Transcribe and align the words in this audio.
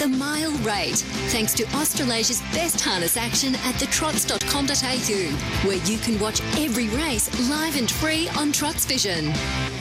The 0.00 0.08
mile 0.08 0.52
rate, 0.60 0.96
thanks 1.28 1.52
to 1.52 1.64
Australasia's 1.76 2.40
best 2.54 2.80
harness 2.80 3.18
action 3.18 3.54
at 3.56 3.74
thetrots.com.au, 3.74 5.68
where 5.68 5.76
you 5.76 5.98
can 5.98 6.18
watch 6.18 6.40
every 6.56 6.88
race 6.88 7.28
live 7.50 7.76
and 7.76 7.90
free 7.90 8.26
on 8.30 8.50
Trots 8.50 8.86
Vision. 8.86 9.30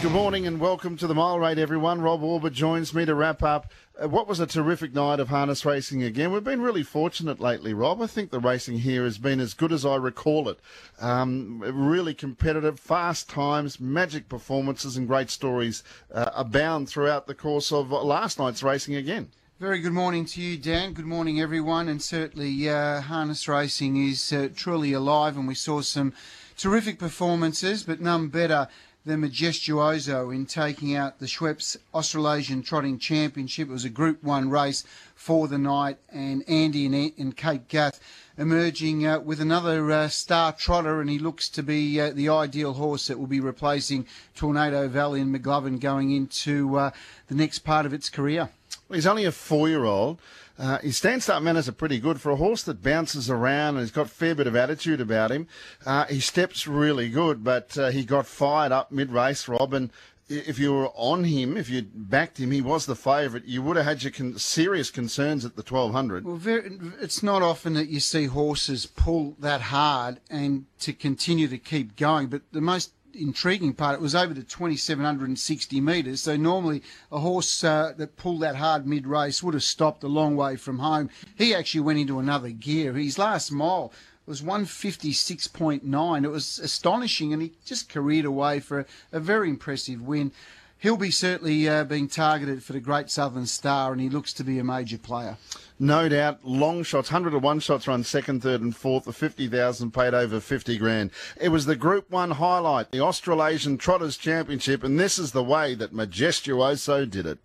Good 0.02 0.12
morning 0.12 0.46
and 0.46 0.60
welcome 0.60 0.97
to 0.97 1.08
the 1.08 1.16
mile 1.16 1.40
rate, 1.40 1.58
everyone. 1.58 2.02
Rob 2.02 2.21
Auber 2.21 2.50
joins 2.50 2.94
me 2.94 3.05
to 3.05 3.16
wrap 3.16 3.42
up 3.44 3.71
uh, 3.97 4.10
what 4.10 4.28
was 4.28 4.42
a 4.42 4.46
terrific 4.46 4.94
night 4.94 5.21
of 5.21 5.30
harness 5.30 5.64
racing 5.64 6.04
again. 6.04 6.34
We've 6.34 6.44
been 6.44 6.62
really 6.62 6.84
fortunate 6.84 7.40
lately, 7.40 7.74
Rob. 7.74 8.02
I 8.02 8.08
think 8.08 8.30
the 8.30 8.42
racing 8.42 8.80
here 8.80 9.06
has 9.06 9.18
been 9.18 9.40
as 9.40 9.54
good 9.54 9.72
as 9.72 9.86
I 9.86 9.96
recall 9.96 10.50
it. 10.50 10.60
Um, 11.00 11.62
really 11.62 12.14
competitive, 12.14 12.78
fast 12.78 13.30
times, 13.30 13.80
magic 13.80 14.28
performances, 14.28 14.98
and 14.98 15.08
great 15.08 15.30
stories 15.30 15.82
uh, 16.14 16.30
abound 16.36 16.90
throughout 16.90 17.26
the 17.26 17.36
course 17.36 17.72
of 17.72 17.92
last 17.92 18.38
night's 18.38 18.62
racing 18.64 18.96
again. 18.96 19.30
Very 19.60 19.80
good 19.80 19.91
morning 19.91 20.23
to 20.23 20.41
you, 20.41 20.57
Dan. 20.57 20.94
Good 20.94 21.05
morning, 21.05 21.41
everyone. 21.41 21.90
And 21.90 22.02
certainly, 22.02 22.70
uh, 22.70 23.02
harness 23.02 23.45
racing 23.45 23.98
is 23.98 24.32
uh, 24.32 24.48
truly 24.55 24.94
alive, 24.94 25.35
and 25.35 25.49
we 25.49 25.54
saw 25.54 25.82
some 25.82 26.13
terrific 26.58 26.98
performances, 26.98 27.84
but 27.84 27.99
none 27.99 28.30
better 28.30 28.70
than 29.04 29.22
Majestuoso 29.22 30.34
in 30.34 30.45
taking 30.45 30.95
out 30.95 31.20
the 31.20 31.26
Schweppes 31.26 31.76
Australasian 31.94 32.63
Trotting 32.63 32.99
Championship. 32.99 33.68
It 33.68 33.73
was 33.73 33.84
a 33.84 33.90
Group 33.90 34.23
1 34.23 34.49
race 34.49 34.85
for 35.13 35.49
the 35.49 35.58
night, 35.58 35.98
and 36.10 36.48
Andy 36.48 36.85
and, 36.85 37.12
and 37.18 37.35
Kate 37.35 37.68
Gath 37.68 37.99
emerging 38.38 39.05
uh, 39.05 39.20
with 39.20 39.41
another 39.41 39.91
uh, 39.91 40.07
star 40.07 40.54
trotter, 40.54 41.02
and 41.02 41.10
he 41.10 41.20
looks 41.20 41.49
to 41.49 41.63
be 41.63 41.99
uh, 41.99 42.12
the 42.12 42.30
ideal 42.30 42.76
horse 42.76 43.07
that 43.07 43.20
will 43.20 43.27
be 43.27 43.41
replacing 43.41 44.07
Tornado 44.35 44.88
Valley 44.88 45.20
and 45.20 45.35
McLovin 45.35 45.82
going 45.82 46.12
into 46.12 46.77
uh, 46.77 46.91
the 47.27 47.35
next 47.35 47.60
part 47.60 47.85
of 47.85 47.91
its 47.91 48.10
career. 48.10 48.52
Well, 48.89 48.95
he's 48.95 49.07
only 49.07 49.25
a 49.25 49.31
four-year-old. 49.31 50.20
Uh, 50.57 50.79
his 50.79 50.98
stand-start 50.98 51.43
manners 51.43 51.70
are 51.70 51.73
pretty 51.73 51.99
good 51.99 52.20
for 52.20 52.31
a 52.31 52.35
horse 52.35 52.63
that 52.63 52.84
bounces 52.84 53.29
around 53.29 53.76
and 53.76 53.79
he's 53.79 53.91
got 53.91 54.07
a 54.07 54.09
fair 54.09 54.35
bit 54.35 54.48
of 54.48 54.55
attitude 54.55 54.99
about 54.99 55.31
him. 55.31 55.48
Uh, 55.85 56.05
his 56.05 56.26
steps 56.26 56.68
really 56.68 57.07
good, 57.07 57.43
but 57.43 57.77
uh, 57.77 57.91
he 57.91 58.04
got 58.04 58.26
fired 58.26 58.71
up 58.71 58.91
mid-race, 58.91 59.48
Rob, 59.48 59.73
and 59.73 59.91
if 60.27 60.59
you 60.59 60.73
were 60.73 60.90
on 60.90 61.23
him, 61.23 61.57
if 61.57 61.70
you 61.70 61.81
backed 61.81 62.40
him, 62.40 62.51
he 62.51 62.62
was 62.62 62.85
the 62.85 62.96
favourite. 62.96 63.46
You 63.46 63.62
would 63.63 63.77
have 63.77 63.85
had 63.85 64.03
your 64.03 64.12
con- 64.12 64.38
serious 64.38 64.91
concerns 64.91 65.44
at 65.44 65.56
the 65.56 65.63
1200. 65.63 66.25
Well, 66.25 66.35
very, 66.35 66.79
it's 67.01 67.24
not 67.24 67.41
often 67.41 67.74
that 67.74 67.90
you 67.90 68.00
see 68.00 68.25
horses 68.25 68.85
pull 68.85 69.35
that 69.40 69.62
hard 69.62 70.19
and 70.29 70.66
to 70.79 70.94
continue 70.94 71.47
to 71.47 71.57
keep 71.57 71.96
going. 71.96 72.28
But 72.28 72.44
the 72.51 72.62
most 72.62 72.91
intriguing 73.22 73.73
part, 73.73 73.95
it 73.95 74.01
was 74.01 74.16
over 74.16 74.34
to 74.34 74.44
2,760 74.44 75.81
metres. 75.81 76.22
So 76.22 76.38
normally 76.38 76.84
a 77.12 77.19
horse 77.19 77.63
uh, 77.63 77.94
that 77.97 78.17
pulled 78.17 78.41
that 78.41 78.56
hard 78.56 78.88
mid 78.88 79.07
race 79.07 79.44
would 79.44 79.53
have 79.53 79.63
stopped 79.63 80.03
a 80.03 80.07
long 80.07 80.35
way 80.35 80.56
from 80.56 80.79
home. 80.79 81.09
He 81.38 81.53
actually 81.53 81.81
went 81.81 82.00
into 82.00 82.19
another 82.19 82.50
gear. 82.50 82.94
His 82.94 83.17
last 83.17 83.51
mile 83.51 83.91
was 84.25 84.41
156.9. 84.41 86.23
It 86.23 86.29
was 86.29 86.59
astonishing, 86.59 87.34
and 87.34 87.41
he 87.41 87.53
just 87.66 87.90
careered 87.90 88.25
away 88.25 88.59
for 88.59 88.81
a, 88.81 88.85
a 89.12 89.19
very 89.19 89.50
impressive 89.50 90.01
win. 90.01 90.31
He'll 90.80 90.96
be 90.96 91.12
certainly 91.12 91.68
uh, 91.68 91.84
being 91.84 92.08
targeted 92.08 92.63
for 92.63 92.72
the 92.72 92.80
Great 92.80 93.09
Southern 93.09 93.46
Star, 93.46 93.91
and 93.91 94.00
he 94.00 94.08
looks 94.08 94.31
to 94.34 94.46
be 94.46 94.59
a 94.59 94.63
major 94.63 94.97
player. 94.97 95.36
No 95.78 96.08
doubt, 96.08 96.46
long 96.46 96.84
shots, 96.84 97.12
100 97.12 97.31
to 97.31 97.40
1 97.40 97.59
shots 97.59 97.86
run 97.86 98.06
second, 98.06 98.44
third, 98.44 98.62
and 98.62 98.74
fourth. 98.74 99.03
The 99.03 99.12
50,000 99.12 99.91
paid 99.91 100.13
over 100.13 100.40
50 100.40 100.78
grand. 100.78 101.12
It 101.40 101.50
was 101.50 101.66
the 101.66 101.75
Group 101.75 102.09
1 102.09 102.31
highlight, 102.31 102.91
the 102.91 103.02
Australasian 103.02 103.78
Trotters 103.78 104.16
Championship, 104.16 104.81
and 104.81 104.97
this 104.97 105.19
is 105.19 105.34
the 105.34 105.44
way 105.44 105.75
that 105.75 105.94
Majestuoso 105.94 107.09
did 107.09 107.25
it 107.25 107.40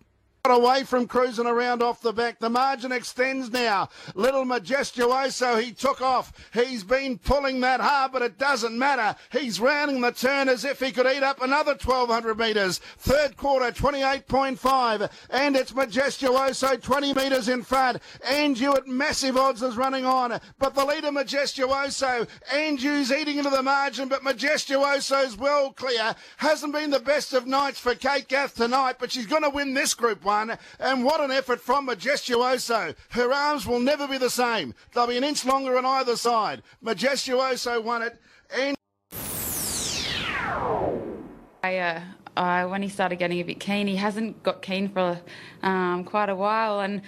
away 0.51 0.83
from 0.83 1.07
cruising 1.07 1.47
around 1.47 1.81
off 1.81 2.01
the 2.01 2.13
back. 2.13 2.39
The 2.39 2.49
margin 2.49 2.91
extends 2.91 3.51
now. 3.51 3.89
Little 4.13 4.45
Majestuoso, 4.45 5.61
he 5.61 5.71
took 5.71 6.01
off. 6.01 6.31
He's 6.53 6.83
been 6.83 7.17
pulling 7.17 7.61
that 7.61 7.81
hard, 7.81 8.11
but 8.11 8.21
it 8.21 8.37
doesn't 8.37 8.77
matter. 8.77 9.17
He's 9.31 9.59
rounding 9.59 10.01
the 10.01 10.11
turn 10.11 10.47
as 10.47 10.63
if 10.63 10.79
he 10.79 10.91
could 10.91 11.07
eat 11.07 11.23
up 11.23 11.41
another 11.41 11.71
1200 11.71 12.37
metres. 12.37 12.79
Third 12.97 13.37
quarter, 13.37 13.71
28.5. 13.71 15.09
And 15.31 15.55
it's 15.55 15.71
Majestuoso 15.71 16.81
20 16.81 17.13
metres 17.13 17.49
in 17.49 17.63
front. 17.63 18.01
Andrew 18.27 18.75
at 18.75 18.87
massive 18.87 19.37
odds 19.37 19.63
is 19.63 19.77
running 19.77 20.05
on. 20.05 20.39
But 20.59 20.75
the 20.75 20.85
leader, 20.85 21.09
Majestuoso, 21.09 22.27
Andrew's 22.53 23.11
eating 23.11 23.37
into 23.37 23.49
the 23.49 23.63
margin, 23.63 24.09
but 24.09 24.21
Majestuoso's 24.21 25.37
well 25.37 25.73
clear. 25.73 26.15
Hasn't 26.37 26.73
been 26.73 26.91
the 26.91 26.99
best 26.99 27.33
of 27.33 27.47
nights 27.47 27.79
for 27.79 27.95
Kate 27.95 28.27
Gath 28.27 28.55
tonight, 28.55 28.97
but 28.99 29.11
she's 29.11 29.25
going 29.25 29.43
to 29.43 29.49
win 29.49 29.73
this 29.73 29.93
group 29.93 30.23
one 30.23 30.34
one. 30.35 30.57
And 30.79 31.03
what 31.03 31.21
an 31.21 31.31
effort 31.31 31.61
from 31.61 31.87
Majestuoso. 31.87 32.95
Her 33.09 33.31
arms 33.31 33.65
will 33.65 33.79
never 33.79 34.07
be 34.07 34.17
the 34.17 34.29
same. 34.29 34.73
They'll 34.93 35.07
be 35.07 35.17
an 35.17 35.23
inch 35.23 35.45
longer 35.45 35.77
on 35.77 35.85
either 35.85 36.15
side. 36.15 36.61
Majestuoso 36.83 37.83
won 37.83 38.01
it. 38.01 38.19
And 38.55 38.75
I, 41.63 42.03
uh, 42.37 42.67
when 42.67 42.81
he 42.81 42.89
started 42.89 43.17
getting 43.17 43.39
a 43.39 43.43
bit 43.43 43.59
keen, 43.59 43.87
he 43.87 43.95
hasn't 43.95 44.43
got 44.43 44.61
keen 44.61 44.89
for 44.89 45.19
um, 45.63 46.03
quite 46.03 46.29
a 46.29 46.35
while, 46.35 46.81
and 46.81 47.01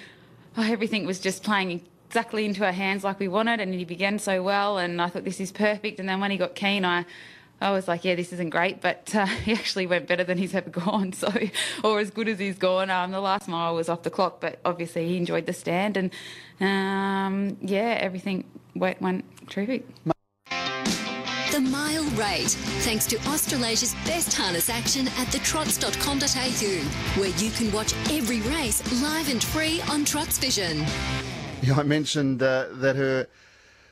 oh, 0.58 0.64
everything 0.64 1.06
was 1.06 1.20
just 1.20 1.44
playing 1.44 1.86
exactly 2.08 2.46
into 2.46 2.66
our 2.66 2.72
hands 2.72 3.04
like 3.04 3.20
we 3.20 3.28
wanted, 3.28 3.60
and 3.60 3.74
he 3.74 3.86
began 3.86 4.18
so 4.18 4.42
well, 4.42 4.80
and 4.80 5.00
I 5.00 5.10
thought 5.10 5.26
this 5.26 5.40
is 5.40 5.52
perfect. 5.52 6.00
And 6.00 6.10
then 6.10 6.20
when 6.20 6.32
he 6.32 6.38
got 6.38 6.56
keen, 6.56 6.86
I 6.86 7.06
I 7.60 7.72
was 7.72 7.88
like, 7.88 8.06
yeah, 8.06 8.14
this 8.16 8.32
isn't 8.34 8.52
great, 8.52 8.82
but 8.82 9.14
uh, 9.16 9.26
he 9.46 9.54
actually 9.54 9.88
went 9.88 10.08
better 10.08 10.24
than 10.24 10.38
he's 10.38 10.54
ever 10.54 10.70
gone, 10.70 11.14
so 11.22 11.32
or 11.84 12.00
as 12.00 12.12
good 12.12 12.28
as 12.28 12.40
he's 12.40 12.58
gone. 12.58 12.90
Um, 12.90 13.12
the 13.12 13.22
last 13.22 13.48
mile 13.48 13.76
was 13.76 13.90
off 13.90 14.04
the 14.04 14.10
clock, 14.10 14.40
but 14.42 14.60
obviously 14.66 15.08
he 15.08 15.18
enjoyed 15.18 15.46
the 15.46 15.54
stand, 15.54 15.98
and 15.98 16.12
um, 16.60 17.58
yeah, 17.62 17.98
everything 18.00 18.44
went, 18.76 19.02
went 19.02 19.26
terrific. 19.50 19.86
The 21.52 21.62
mile 21.62 22.04
rate, 22.12 22.52
thanks 22.84 23.08
to 23.08 23.18
Australasia's 23.30 23.96
best 24.06 24.34
harness 24.38 24.70
action 24.70 25.08
at 25.08 25.28
thetrots.com.au, 25.28 27.20
where 27.20 27.30
you 27.30 27.50
can 27.52 27.72
watch 27.72 27.94
every 28.12 28.42
race 28.42 28.84
live 29.02 29.32
and 29.32 29.44
free 29.44 29.82
on 29.90 30.06
Trots 30.06 30.38
Vision. 30.38 30.86
Yeah, 31.64 31.76
I 31.78 31.84
mentioned 31.84 32.44
uh, 32.44 32.68
that 32.74 32.96
her 32.96 33.28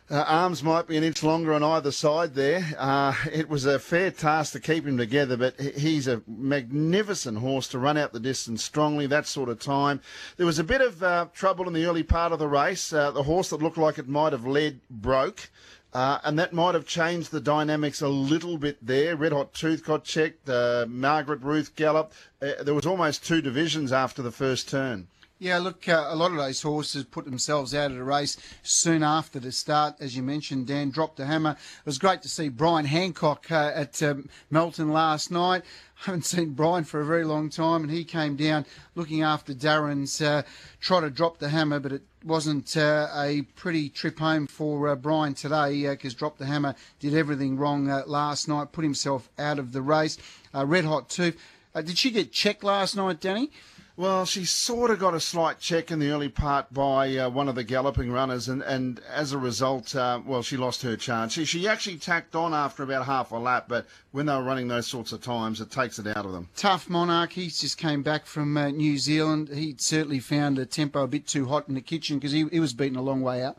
uh, 0.09 0.23
arms 0.27 0.61
might 0.61 0.87
be 0.87 0.97
an 0.97 1.03
inch 1.03 1.23
longer 1.23 1.51
on 1.53 1.63
either 1.63 1.91
side 1.91 2.35
there. 2.35 2.63
Uh, 2.77 3.13
it 3.33 3.49
was 3.49 3.65
a 3.65 3.79
fair 3.79 4.11
task 4.11 4.53
to 4.53 4.59
keep 4.59 4.85
him 4.85 4.97
together, 4.97 5.35
but 5.35 5.59
he's 5.59 6.07
a 6.07 6.21
magnificent 6.27 7.39
horse 7.39 7.67
to 7.69 7.79
run 7.79 7.97
out 7.97 8.13
the 8.13 8.19
distance 8.19 8.63
strongly, 8.63 9.07
that 9.07 9.25
sort 9.25 9.49
of 9.49 9.59
time. 9.59 9.99
There 10.37 10.45
was 10.45 10.59
a 10.59 10.63
bit 10.63 10.81
of 10.81 11.01
uh, 11.01 11.27
trouble 11.33 11.67
in 11.67 11.73
the 11.73 11.85
early 11.85 12.03
part 12.03 12.31
of 12.31 12.37
the 12.37 12.47
race. 12.47 12.93
Uh, 12.93 13.09
the 13.11 13.23
horse 13.23 13.49
that 13.49 13.63
looked 13.63 13.77
like 13.77 13.97
it 13.97 14.07
might 14.07 14.31
have 14.31 14.45
led 14.45 14.79
broke. 14.89 15.49
Uh, 15.91 16.19
and 16.25 16.37
that 16.37 16.51
might 16.51 16.75
have 16.75 16.85
changed 16.85 17.31
the 17.31 17.39
dynamics 17.39 18.01
a 18.01 18.07
little 18.07 18.57
bit 18.57 18.77
there. 18.85 19.15
Red 19.15 19.31
Hot 19.31 19.53
Tooth 19.53 19.83
got 19.85 20.03
checked. 20.03 20.47
Uh, 20.49 20.85
Margaret 20.89 21.41
Ruth 21.41 21.73
galloped. 21.75 22.13
there 22.39 22.73
was 22.73 22.85
almost 22.85 23.25
two 23.25 23.41
divisions 23.41 23.93
after 23.93 24.21
the 24.21 24.31
first 24.31 24.69
turn. 24.69 25.07
Yeah, 25.37 25.57
look, 25.57 25.89
uh, 25.89 26.05
a 26.07 26.15
lot 26.15 26.31
of 26.31 26.37
those 26.37 26.61
horses 26.61 27.03
put 27.03 27.25
themselves 27.25 27.75
out 27.75 27.91
of 27.91 27.97
the 27.97 28.03
race 28.05 28.37
soon 28.63 29.03
after 29.03 29.37
the 29.37 29.51
start. 29.51 29.95
As 29.99 30.15
you 30.15 30.23
mentioned, 30.23 30.67
Dan 30.67 30.91
dropped 30.91 31.17
the 31.17 31.25
hammer. 31.25 31.57
It 31.59 31.85
was 31.85 31.97
great 31.97 32.21
to 32.21 32.29
see 32.29 32.47
Brian 32.47 32.85
Hancock 32.85 33.51
uh, 33.51 33.73
at 33.75 34.01
um, 34.01 34.29
Melton 34.49 34.93
last 34.93 35.31
night. 35.31 35.63
I 35.63 36.05
haven't 36.05 36.23
seen 36.23 36.51
Brian 36.51 36.85
for 36.85 37.01
a 37.01 37.05
very 37.05 37.25
long 37.25 37.49
time, 37.49 37.83
and 37.83 37.91
he 37.91 38.05
came 38.05 38.37
down 38.37 38.65
looking 38.95 39.23
after 39.23 39.53
Darren's 39.53 40.21
uh, 40.21 40.43
try 40.79 41.01
to 41.01 41.09
drop 41.09 41.39
the 41.39 41.49
hammer, 41.49 41.81
but 41.81 41.91
it 41.91 42.03
wasn't 42.23 42.77
uh, 42.77 43.09
a 43.13 43.41
pretty 43.57 43.89
trip 43.89 44.19
home 44.19 44.47
for 44.47 44.87
uh, 44.87 44.95
Brian 44.95 45.33
today 45.33 45.85
because 45.89 46.13
uh, 46.13 46.17
Drop 46.17 46.37
the 46.37 46.45
Hammer 46.45 46.75
did 47.01 47.13
everything 47.13 47.57
wrong 47.57 47.89
uh, 47.89 48.03
last 48.07 48.47
night, 48.47 48.71
put 48.71 48.85
himself 48.85 49.29
out 49.37 49.59
of 49.59 49.73
the 49.73 49.81
race. 49.81 50.17
Uh, 50.53 50.65
Red 50.65 50.85
Hot 50.85 51.09
Tooth. 51.09 51.37
did 51.75 51.97
she 51.97 52.09
get 52.09 52.31
checked 52.31 52.63
last 52.63 52.95
night, 52.95 53.19
Danny? 53.19 53.51
Well, 53.97 54.25
she 54.25 54.43
sort 54.43 54.91
of 54.91 54.99
got 54.99 55.13
a 55.13 55.21
slight 55.21 55.61
check 55.61 55.89
in 55.89 55.99
the 55.99 56.09
early 56.09 56.27
part 56.27 56.73
by 56.73 57.15
uh, 57.15 57.29
one 57.29 57.47
of 57.47 57.55
the 57.55 57.63
galloping 57.63 58.11
runners, 58.11 58.49
and, 58.49 58.61
and 58.61 58.99
as 59.09 59.31
a 59.31 59.37
result, 59.37 59.95
uh, 59.95 60.19
well, 60.25 60.41
she 60.41 60.57
lost 60.57 60.81
her 60.81 60.97
chance. 60.97 61.31
She, 61.31 61.45
she 61.45 61.65
actually 61.65 61.95
tacked 61.95 62.35
on 62.35 62.53
after 62.53 62.83
about 62.83 63.05
half 63.05 63.31
a 63.31 63.37
lap, 63.37 63.67
but 63.69 63.85
when 64.11 64.25
they 64.25 64.35
were 64.35 64.43
running 64.43 64.67
those 64.67 64.85
sorts 64.85 65.13
of 65.13 65.21
times, 65.21 65.61
it 65.61 65.71
takes 65.71 65.97
it 65.97 66.07
out 66.07 66.25
of 66.25 66.33
them. 66.33 66.49
Tough 66.57 66.89
Monarch, 66.89 67.31
he 67.31 67.45
just 67.45 67.77
came 67.77 68.03
back 68.03 68.25
from 68.25 68.57
uh, 68.57 68.67
New 68.67 68.97
Zealand. 68.97 69.47
He 69.47 69.75
certainly 69.77 70.19
found 70.19 70.57
the 70.57 70.65
tempo 70.65 71.03
a 71.03 71.07
bit 71.07 71.25
too 71.25 71.45
hot 71.45 71.69
in 71.69 71.75
the 71.75 71.81
kitchen 71.81 72.17
because 72.17 72.33
he, 72.33 72.45
he 72.51 72.59
was 72.59 72.73
beaten 72.73 72.97
a 72.97 73.01
long 73.01 73.21
way 73.21 73.45
out. 73.45 73.57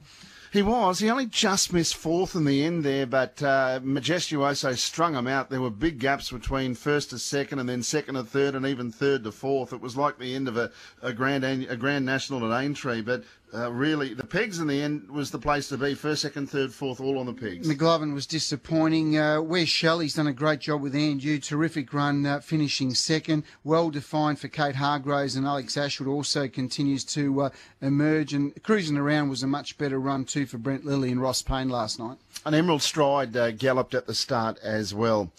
He 0.52 0.62
was. 0.62 0.98
He 0.98 1.10
only 1.10 1.26
just 1.26 1.72
missed 1.72 1.96
fourth 1.96 2.34
in 2.34 2.44
the 2.44 2.64
end 2.64 2.84
there, 2.84 3.06
but 3.06 3.43
uh, 3.43 3.81
Majestuoso 3.82 4.76
strung 4.76 5.14
him 5.14 5.26
out. 5.26 5.50
There 5.50 5.60
were 5.60 5.70
big 5.70 5.98
gaps 5.98 6.31
between 6.31 6.75
first 6.75 7.10
to 7.10 7.19
second, 7.19 7.58
and 7.58 7.69
then 7.69 7.82
second 7.82 8.14
to 8.14 8.25
third, 8.25 8.54
and 8.54 8.66
even 8.66 8.93
third 8.93 9.25
to 9.25 9.32
fourth. 9.32 9.72
It 9.72 9.81
was 9.81 9.96
like 9.96 10.19
the 10.19 10.34
end 10.34 10.48
of 10.48 10.56
a, 10.56 10.70
a 11.02 11.12
grand 11.12 11.44
a 11.44 11.76
grand 11.76 12.06
national 12.06 12.50
at 12.50 12.62
Aintree. 12.62 13.02
But 13.02 13.25
uh, 13.54 13.72
really, 13.72 14.12
the 14.12 14.26
pegs 14.26 14.58
in 14.58 14.66
the 14.66 14.82
end 14.82 15.08
was 15.10 15.31
the 15.31 15.38
place 15.38 15.69
to 15.69 15.78
be. 15.78 15.94
First, 15.94 16.22
second, 16.22 16.50
third, 16.50 16.72
fourth, 16.72 17.00
all 17.00 17.19
on 17.19 17.26
the 17.26 17.32
pegs. 17.32 17.69
McLovin 17.69 18.12
was 18.12 18.26
disappointing. 18.26 19.16
Uh, 19.16 19.40
where's 19.40 19.69
Shelley's 19.69 20.14
done 20.14 20.26
a 20.26 20.32
great 20.32 20.60
job 20.60 20.82
with 20.82 20.94
Andrew. 20.94 21.38
Terrific 21.38 21.93
run, 21.94 22.26
uh, 22.26 22.40
finishing 22.40 22.93
second. 22.93 23.44
Well 23.62 23.90
defined 23.90 24.40
for 24.40 24.48
Kate 24.48 24.75
Hargroves 24.75 25.37
and 25.37 25.46
Alex 25.46 25.76
Ashwood 25.76 26.08
also 26.08 26.48
continues 26.48 27.04
to 27.04 27.43
uh, 27.43 27.50
emerge. 27.81 28.34
And 28.34 28.60
cruising 28.62 28.96
around 28.96 29.28
was 29.28 29.43
a 29.43 29.46
much 29.46 29.78
better 29.78 29.98
run 29.98 30.25
too 30.25 30.46
for 30.46 30.58
Brent 30.58 30.84
Lilley 30.84 31.12
and 31.12 31.20
Ross 31.22 31.43
Payne 31.43 31.69
last 31.69 31.98
night. 31.98 32.19
And 32.44 32.54
Emerald 32.54 32.82
Stride 32.82 33.37
uh, 33.37 33.52
galloped 33.52 33.94
at 33.94 34.06
the 34.06 34.14
start 34.14 34.58
as 34.62 34.93
well. 34.93 35.32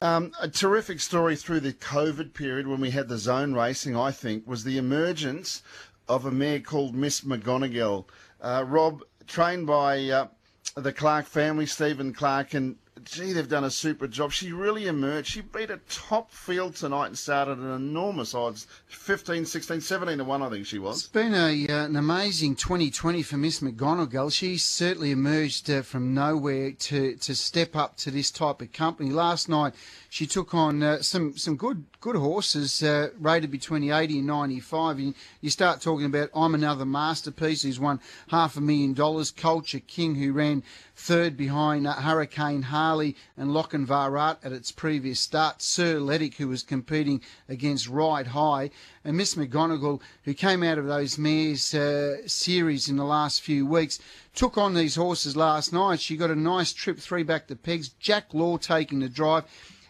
Um, 0.00 0.30
a 0.40 0.46
terrific 0.46 1.00
story 1.00 1.34
through 1.34 1.60
the 1.60 1.72
COVID 1.72 2.32
period 2.32 2.68
when 2.68 2.80
we 2.80 2.90
had 2.90 3.08
the 3.08 3.18
zone 3.18 3.52
racing, 3.52 3.96
I 3.96 4.12
think, 4.12 4.46
was 4.46 4.62
the 4.62 4.78
emergence 4.78 5.62
of 6.08 6.24
a 6.24 6.30
mare 6.30 6.60
called 6.60 6.94
Miss 6.94 7.22
McGonigal. 7.22 8.06
Uh, 8.40 8.64
Rob, 8.66 9.02
trained 9.26 9.66
by 9.66 10.08
uh, 10.08 10.28
the 10.74 10.92
Clark 10.92 11.26
family, 11.26 11.66
Stephen 11.66 12.12
Clark, 12.12 12.54
and 12.54 12.76
gee, 13.04 13.32
they've 13.32 13.48
done 13.48 13.64
a 13.64 13.70
super 13.70 14.06
job. 14.06 14.32
She 14.32 14.52
really 14.52 14.86
emerged. 14.86 15.28
She 15.28 15.40
beat 15.40 15.70
a 15.70 15.80
top 15.88 16.30
field 16.30 16.76
tonight 16.76 17.06
and 17.06 17.18
started 17.18 17.58
an 17.58 17.72
enormous 17.72 18.34
odds 18.34 18.66
15, 18.86 19.44
16, 19.44 19.80
17 19.80 20.18
to 20.18 20.24
1, 20.24 20.42
I 20.42 20.50
think 20.50 20.66
she 20.66 20.78
was. 20.78 20.98
It's 20.98 21.08
been 21.08 21.34
a, 21.34 21.66
uh, 21.68 21.84
an 21.86 21.96
amazing 21.96 22.56
2020 22.56 23.22
for 23.22 23.36
Miss 23.36 23.60
McGonigal. 23.60 24.32
She 24.32 24.56
certainly 24.58 25.10
emerged 25.10 25.70
uh, 25.70 25.82
from 25.82 26.14
nowhere 26.14 26.72
to, 26.72 27.16
to 27.16 27.34
step 27.34 27.76
up 27.76 27.96
to 27.98 28.10
this 28.10 28.30
type 28.30 28.62
of 28.62 28.72
company. 28.72 29.10
Last 29.10 29.48
night, 29.48 29.74
she 30.10 30.26
took 30.26 30.54
on 30.54 30.82
uh, 30.82 31.02
some 31.02 31.36
some 31.36 31.56
good 31.56 31.84
good 32.00 32.16
horses 32.16 32.82
uh, 32.82 33.10
rated 33.18 33.50
between 33.50 33.82
the 33.82 33.90
80 33.90 34.18
and 34.18 34.26
95. 34.26 35.00
You, 35.00 35.14
you 35.40 35.50
start 35.50 35.80
talking 35.80 36.06
about 36.06 36.30
I'm 36.34 36.54
Another 36.54 36.86
Masterpiece, 36.86 37.62
who's 37.62 37.78
won 37.78 38.00
half 38.28 38.56
a 38.56 38.60
million 38.60 38.94
dollars. 38.94 39.30
Culture 39.30 39.80
King, 39.80 40.14
who 40.14 40.32
ran 40.32 40.62
third 40.98 41.36
behind 41.36 41.86
uh, 41.86 41.92
Hurricane 41.94 42.62
Harley 42.62 43.16
and 43.36 43.50
Lochinvar 43.50 44.36
at 44.42 44.52
its 44.52 44.72
previous 44.72 45.20
start. 45.20 45.62
Sir 45.62 46.00
Ledick, 46.00 46.34
who 46.34 46.48
was 46.48 46.64
competing 46.64 47.22
against 47.48 47.88
Ride 47.88 48.26
High. 48.26 48.70
And 49.04 49.16
Miss 49.16 49.36
McGonigal, 49.36 50.00
who 50.24 50.34
came 50.34 50.64
out 50.64 50.76
of 50.76 50.86
those 50.86 51.16
mares 51.16 51.72
uh, 51.72 52.26
series 52.26 52.88
in 52.88 52.96
the 52.96 53.04
last 53.04 53.40
few 53.40 53.64
weeks, 53.64 54.00
took 54.34 54.58
on 54.58 54.74
these 54.74 54.96
horses 54.96 55.36
last 55.36 55.72
night. 55.72 56.00
She 56.00 56.16
got 56.16 56.30
a 56.30 56.36
nice 56.36 56.72
trip, 56.72 56.98
three 56.98 57.22
back 57.22 57.46
to 57.46 57.56
pegs. 57.56 57.88
Jack 57.88 58.34
Law 58.34 58.56
taking 58.56 58.98
the 58.98 59.08
drive. 59.08 59.44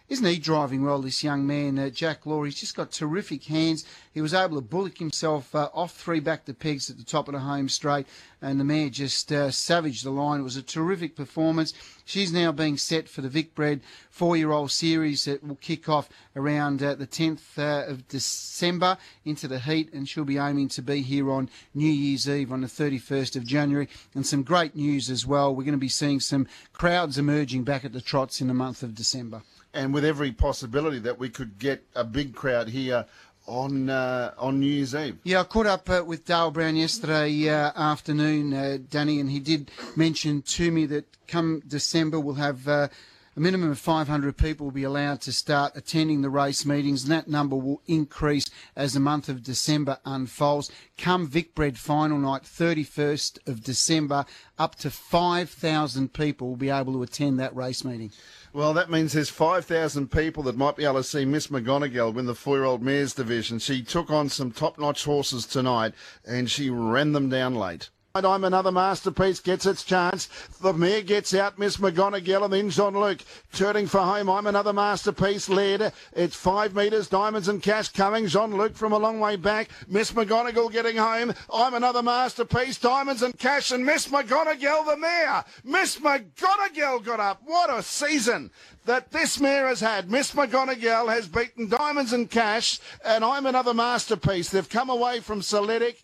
Isn't 0.09 0.25
he 0.25 0.39
driving 0.39 0.83
well, 0.83 1.03
this 1.03 1.23
young 1.23 1.45
man, 1.45 1.77
uh, 1.77 1.91
Jack 1.91 2.25
Law? 2.25 2.41
He's 2.41 2.59
just 2.59 2.75
got 2.75 2.91
terrific 2.91 3.43
hands. 3.43 3.85
He 4.11 4.21
was 4.21 4.33
able 4.33 4.55
to 4.55 4.67
bullock 4.67 4.97
himself 4.97 5.53
uh, 5.53 5.69
off 5.71 5.95
three 5.95 6.19
back 6.19 6.45
to 6.45 6.55
pegs 6.55 6.89
at 6.89 6.97
the 6.97 7.03
top 7.03 7.27
of 7.27 7.35
the 7.35 7.41
home 7.41 7.69
straight, 7.69 8.07
and 8.41 8.59
the 8.59 8.63
mare 8.63 8.89
just 8.89 9.31
uh, 9.31 9.51
savaged 9.51 10.03
the 10.03 10.09
line. 10.09 10.39
It 10.39 10.43
was 10.43 10.57
a 10.57 10.63
terrific 10.63 11.15
performance. 11.15 11.75
She's 12.05 12.33
now 12.33 12.51
being 12.51 12.75
set 12.75 13.07
for 13.07 13.21
the 13.21 13.29
Vic 13.29 13.53
Bred 13.53 13.81
four-year-old 14.09 14.71
series 14.71 15.25
that 15.25 15.43
will 15.43 15.57
kick 15.57 15.87
off 15.87 16.09
around 16.35 16.81
uh, 16.81 16.95
the 16.95 17.05
10th 17.05 17.59
uh, 17.59 17.87
of 17.87 18.07
December 18.07 18.97
into 19.25 19.47
the 19.47 19.59
heat, 19.59 19.93
and 19.93 20.09
she'll 20.09 20.25
be 20.25 20.39
aiming 20.39 20.69
to 20.69 20.81
be 20.81 21.03
here 21.03 21.29
on 21.29 21.51
New 21.75 21.91
Year's 21.91 22.27
Eve 22.27 22.51
on 22.51 22.61
the 22.61 22.67
31st 22.67 23.35
of 23.35 23.45
January. 23.45 23.87
And 24.15 24.25
some 24.25 24.41
great 24.41 24.75
news 24.75 25.11
as 25.11 25.27
well. 25.27 25.53
We're 25.53 25.65
going 25.65 25.73
to 25.73 25.77
be 25.77 25.87
seeing 25.87 26.19
some 26.19 26.47
crowds 26.73 27.19
emerging 27.19 27.63
back 27.63 27.85
at 27.85 27.93
the 27.93 28.01
trots 28.01 28.41
in 28.41 28.47
the 28.47 28.55
month 28.55 28.81
of 28.81 28.95
December 28.95 29.43
and 29.73 29.93
with 29.93 30.05
every 30.05 30.31
possibility 30.31 30.99
that 30.99 31.19
we 31.19 31.29
could 31.29 31.59
get 31.59 31.83
a 31.95 32.03
big 32.03 32.33
crowd 32.35 32.69
here 32.69 33.05
on 33.47 33.89
uh, 33.89 34.33
on 34.37 34.59
New 34.59 34.67
Year's 34.67 34.95
Eve. 34.95 35.17
Yeah, 35.23 35.41
I 35.41 35.43
caught 35.43 35.65
up 35.65 35.89
uh, 35.89 36.03
with 36.05 36.25
Dale 36.25 36.51
Brown 36.51 36.75
yesterday 36.75 37.49
uh, 37.49 37.71
afternoon, 37.75 38.53
uh, 38.53 38.77
Danny, 38.89 39.19
and 39.19 39.29
he 39.29 39.39
did 39.39 39.71
mention 39.95 40.41
to 40.43 40.71
me 40.71 40.85
that 40.87 41.05
come 41.27 41.61
December 41.67 42.19
we'll 42.19 42.35
have 42.35 42.67
uh, 42.67 42.87
a 43.35 43.39
minimum 43.39 43.71
of 43.71 43.79
500 43.79 44.35
people 44.37 44.65
will 44.65 44.71
be 44.71 44.83
allowed 44.83 45.21
to 45.21 45.31
start 45.31 45.77
attending 45.77 46.21
the 46.21 46.29
race 46.29 46.65
meetings, 46.65 47.03
and 47.03 47.11
that 47.11 47.29
number 47.29 47.55
will 47.55 47.81
increase 47.87 48.49
as 48.75 48.93
the 48.93 48.99
month 48.99 49.29
of 49.29 49.43
December 49.43 49.97
unfolds. 50.03 50.69
Come 50.97 51.27
Vicbred 51.27 51.77
final 51.77 52.17
night, 52.17 52.43
31st 52.43 53.47
of 53.47 53.63
December, 53.63 54.25
up 54.57 54.75
to 54.75 54.89
5,000 54.89 56.11
people 56.11 56.49
will 56.49 56.55
be 56.57 56.69
able 56.69 56.91
to 56.93 57.03
attend 57.03 57.39
that 57.39 57.55
race 57.55 57.85
meeting. 57.85 58.11
Well, 58.51 58.73
that 58.73 58.89
means 58.89 59.13
there's 59.13 59.29
5,000 59.29 60.09
people 60.09 60.41
that 60.43 60.57
might 60.57 60.75
be 60.75 60.83
able 60.83 60.95
to 60.95 61.03
see 61.03 61.23
Miss 61.23 61.47
McGonigal 61.47 62.13
win 62.13 62.25
the 62.25 62.33
four-year-old 62.33 62.81
mares 62.81 63.13
division. 63.13 63.59
She 63.59 63.83
took 63.83 64.09
on 64.09 64.27
some 64.27 64.51
top-notch 64.51 65.05
horses 65.05 65.45
tonight, 65.45 65.93
and 66.25 66.49
she 66.49 66.71
ran 66.71 67.11
them 67.11 67.29
down 67.29 67.53
late. 67.53 67.91
I'm 68.15 68.43
another 68.43 68.71
masterpiece 68.71 69.39
gets 69.39 69.67
its 69.67 69.83
chance. 69.83 70.29
The 70.61 70.73
mare 70.73 71.03
gets 71.03 71.35
out, 71.35 71.59
Miss 71.59 71.77
McGonigal, 71.77 72.43
and 72.43 72.51
then 72.51 72.71
Jean 72.71 72.95
Luc 72.95 73.19
turning 73.53 73.85
for 73.85 73.99
home. 73.99 74.31
I'm 74.31 74.47
another 74.47 74.73
masterpiece 74.73 75.47
led. 75.47 75.93
It's 76.13 76.35
five 76.35 76.73
metres, 76.73 77.07
diamonds 77.07 77.49
and 77.49 77.61
cash 77.61 77.89
coming. 77.89 78.25
Jean 78.25 78.57
Luc 78.57 78.75
from 78.75 78.93
a 78.93 78.97
long 78.97 79.19
way 79.19 79.35
back. 79.35 79.69
Miss 79.87 80.11
McGonigal 80.11 80.71
getting 80.71 80.97
home. 80.97 81.35
I'm 81.53 81.75
another 81.75 82.01
masterpiece, 82.01 82.79
diamonds 82.79 83.21
and 83.21 83.37
cash, 83.37 83.71
and 83.71 83.85
Miss 83.85 84.07
McGonigal, 84.07 84.87
the 84.87 84.97
mare. 84.97 85.45
Miss 85.63 85.99
McGonigal 85.99 87.03
got 87.05 87.19
up. 87.19 87.41
What 87.45 87.69
a 87.69 87.83
season 87.83 88.49
that 88.85 89.11
this 89.11 89.39
mare 89.39 89.67
has 89.67 89.81
had. 89.81 90.09
Miss 90.09 90.31
McGonigal 90.31 91.09
has 91.09 91.27
beaten 91.27 91.69
diamonds 91.69 92.11
and 92.11 92.29
cash, 92.29 92.79
and 93.05 93.23
I'm 93.23 93.45
another 93.45 93.75
masterpiece. 93.75 94.49
They've 94.49 94.67
come 94.67 94.89
away 94.89 95.19
from 95.19 95.43
Soletic. 95.43 96.03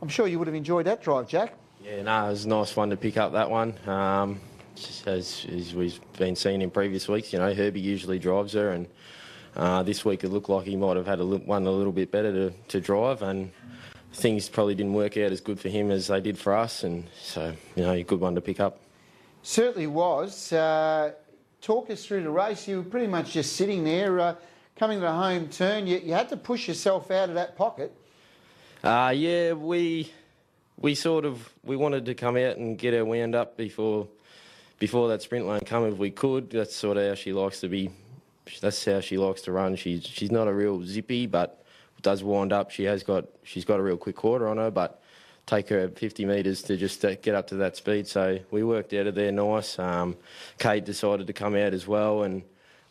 I'm 0.00 0.08
sure 0.08 0.26
you 0.26 0.38
would 0.38 0.48
have 0.48 0.54
enjoyed 0.54 0.86
that 0.86 1.02
drive, 1.02 1.28
Jack. 1.28 1.54
Yeah, 1.84 2.02
no, 2.02 2.26
it 2.26 2.30
was 2.30 2.44
a 2.44 2.48
nice 2.48 2.74
one 2.74 2.90
to 2.90 2.96
pick 2.96 3.16
up 3.16 3.32
that 3.32 3.50
one. 3.50 3.74
Um, 3.86 4.40
as, 5.06 5.46
as, 5.50 5.74
we've 5.74 6.00
been 6.18 6.36
seeing 6.36 6.62
in 6.62 6.70
previous 6.70 7.08
weeks, 7.08 7.32
you 7.32 7.38
know, 7.38 7.52
Herbie 7.52 7.80
usually 7.80 8.18
drives 8.18 8.52
her, 8.54 8.70
and 8.70 8.88
uh, 9.56 9.82
this 9.82 10.04
week 10.04 10.24
it 10.24 10.28
looked 10.28 10.48
like 10.48 10.66
he 10.66 10.76
might 10.76 10.96
have 10.96 11.06
had 11.06 11.20
a 11.20 11.26
one 11.26 11.66
a 11.66 11.70
little 11.70 11.92
bit 11.92 12.10
better 12.10 12.32
to, 12.32 12.50
to 12.68 12.80
drive, 12.80 13.22
and 13.22 13.50
things 14.12 14.48
probably 14.48 14.74
didn't 14.74 14.94
work 14.94 15.16
out 15.16 15.32
as 15.32 15.40
good 15.40 15.60
for 15.60 15.68
him 15.68 15.90
as 15.90 16.06
they 16.06 16.20
did 16.20 16.38
for 16.38 16.54
us, 16.54 16.84
and 16.84 17.04
so, 17.20 17.52
you 17.76 17.82
know, 17.82 17.92
a 17.92 18.02
good 18.02 18.20
one 18.20 18.34
to 18.34 18.40
pick 18.40 18.60
up. 18.60 18.80
Certainly 19.42 19.88
was. 19.88 20.52
Uh, 20.52 21.12
talk 21.60 21.90
us 21.90 22.04
through 22.04 22.22
the 22.22 22.30
race. 22.30 22.66
You 22.68 22.78
were 22.78 22.82
pretty 22.82 23.08
much 23.08 23.32
just 23.32 23.56
sitting 23.56 23.84
there, 23.84 24.20
uh, 24.20 24.34
coming 24.76 24.98
to 24.98 25.06
the 25.06 25.12
home 25.12 25.48
turn. 25.48 25.86
You, 25.86 25.98
you 25.98 26.12
had 26.12 26.28
to 26.30 26.36
push 26.36 26.68
yourself 26.68 27.10
out 27.10 27.28
of 27.28 27.34
that 27.34 27.56
pocket. 27.56 27.94
Uh, 28.82 29.12
yeah, 29.14 29.52
we 29.54 30.12
we 30.76 30.94
sort 30.94 31.24
of 31.24 31.52
we 31.64 31.76
wanted 31.76 32.06
to 32.06 32.14
come 32.14 32.36
out 32.36 32.56
and 32.56 32.78
get 32.78 32.94
her 32.94 33.04
wound 33.04 33.34
up 33.34 33.56
before 33.56 34.08
before 34.78 35.08
that 35.08 35.22
sprint 35.22 35.46
lane 35.46 35.60
come 35.60 35.86
if 35.86 35.98
we 35.98 36.10
could. 36.10 36.50
That's 36.50 36.74
sort 36.74 36.96
of 36.96 37.08
how 37.08 37.14
she 37.14 37.32
likes 37.32 37.60
to 37.60 37.68
be. 37.68 37.90
That's 38.60 38.84
how 38.84 39.00
she 39.00 39.18
likes 39.18 39.42
to 39.42 39.52
run. 39.52 39.76
She's 39.76 40.04
she's 40.04 40.30
not 40.30 40.46
a 40.46 40.52
real 40.52 40.84
zippy, 40.84 41.26
but 41.26 41.64
does 42.02 42.22
wind 42.22 42.52
up. 42.52 42.70
She 42.70 42.84
has 42.84 43.02
got 43.02 43.26
she's 43.42 43.64
got 43.64 43.80
a 43.80 43.82
real 43.82 43.96
quick 43.96 44.16
quarter 44.16 44.46
on 44.48 44.58
her, 44.58 44.70
but 44.70 45.02
take 45.46 45.68
her 45.70 45.88
50 45.88 46.26
metres 46.26 46.62
to 46.62 46.76
just 46.76 47.04
uh, 47.04 47.14
get 47.16 47.34
up 47.34 47.48
to 47.48 47.56
that 47.56 47.76
speed. 47.76 48.06
So 48.06 48.38
we 48.50 48.62
worked 48.62 48.92
out 48.92 49.06
of 49.06 49.14
there 49.14 49.32
nice. 49.32 49.78
Um, 49.78 50.16
Kate 50.58 50.84
decided 50.84 51.26
to 51.26 51.32
come 51.32 51.56
out 51.56 51.74
as 51.74 51.86
well, 51.86 52.22
and 52.22 52.42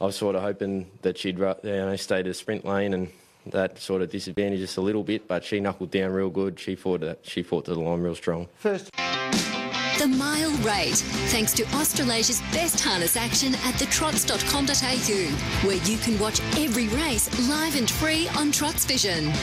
I 0.01 0.05
was 0.05 0.15
sort 0.15 0.35
of 0.35 0.41
hoping 0.41 0.91
that 1.03 1.17
she'd 1.17 1.37
you 1.37 1.55
know, 1.63 1.95
stay 1.95 2.23
to 2.23 2.33
sprint 2.33 2.65
lane 2.65 2.93
and 2.93 3.09
that 3.51 3.77
sort 3.79 4.01
of 4.01 4.09
disadvantaged 4.09 4.63
us 4.63 4.77
a 4.77 4.81
little 4.81 5.03
bit, 5.03 5.27
but 5.27 5.43
she 5.43 5.59
knuckled 5.59 5.91
down 5.91 6.11
real 6.11 6.29
good. 6.29 6.59
She 6.59 6.75
fought 6.75 7.01
that. 7.01 7.19
She 7.23 7.43
fought 7.43 7.65
to 7.65 7.73
the 7.73 7.79
line 7.79 8.01
real 8.01 8.15
strong. 8.15 8.47
First. 8.55 8.91
The 9.97 10.07
Mile 10.07 10.51
Rate, 10.57 10.97
thanks 11.31 11.53
to 11.53 11.63
Australasia's 11.75 12.41
best 12.51 12.79
harness 12.79 13.17
action 13.17 13.55
at 13.55 13.73
thetrots.com.au, 13.75 15.67
where 15.67 15.83
you 15.85 15.97
can 15.97 16.19
watch 16.19 16.39
every 16.57 16.87
race 16.89 17.27
live 17.49 17.75
and 17.75 17.89
free 17.89 18.29
on 18.37 18.51
Trots 18.51 18.85
Vision 18.85 19.33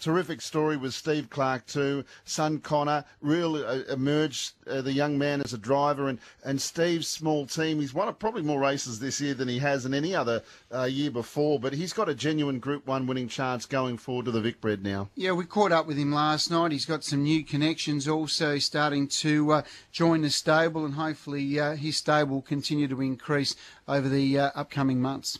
terrific 0.00 0.40
story 0.40 0.76
with 0.76 0.94
Steve 0.94 1.30
Clark 1.30 1.66
too. 1.66 2.04
Son 2.24 2.58
Connor 2.58 3.04
really 3.20 3.64
uh, 3.64 3.92
emerged 3.92 4.52
uh, 4.68 4.80
the 4.80 4.92
young 4.92 5.18
man 5.18 5.40
as 5.40 5.52
a 5.52 5.58
driver, 5.58 6.08
and 6.08 6.18
and 6.44 6.60
Steve's 6.60 7.08
small 7.08 7.46
team. 7.46 7.80
He's 7.80 7.94
won 7.94 8.12
probably 8.14 8.42
more 8.42 8.60
races 8.60 9.00
this 9.00 9.20
year 9.20 9.34
than 9.34 9.48
he 9.48 9.58
has 9.58 9.84
in 9.84 9.94
any 9.94 10.14
other 10.14 10.42
uh, 10.72 10.84
year 10.84 11.10
before. 11.10 11.58
But 11.58 11.74
he's 11.74 11.92
got 11.92 12.08
a 12.08 12.14
genuine 12.14 12.58
Group 12.58 12.86
One 12.86 13.06
winning 13.06 13.28
chance 13.28 13.66
going 13.66 13.98
forward 13.98 14.26
to 14.26 14.30
the 14.30 14.40
Vicbred 14.40 14.82
now. 14.82 15.08
Yeah, 15.14 15.32
we 15.32 15.44
caught 15.44 15.72
up 15.72 15.86
with 15.86 15.96
him 15.96 16.12
last 16.12 16.50
night. 16.50 16.72
He's 16.72 16.86
got 16.86 17.04
some 17.04 17.22
new 17.22 17.44
connections 17.44 18.08
also 18.08 18.58
starting 18.58 19.08
to 19.08 19.52
uh, 19.52 19.62
join 19.92 20.22
the 20.22 20.30
stable, 20.30 20.84
and 20.84 20.94
hopefully 20.94 21.58
uh, 21.58 21.76
his 21.76 21.96
stable 21.96 22.36
will 22.36 22.42
continue 22.42 22.88
to 22.88 23.00
increase 23.00 23.54
over 23.86 24.08
the 24.08 24.38
uh, 24.38 24.50
upcoming 24.54 25.00
months. 25.00 25.38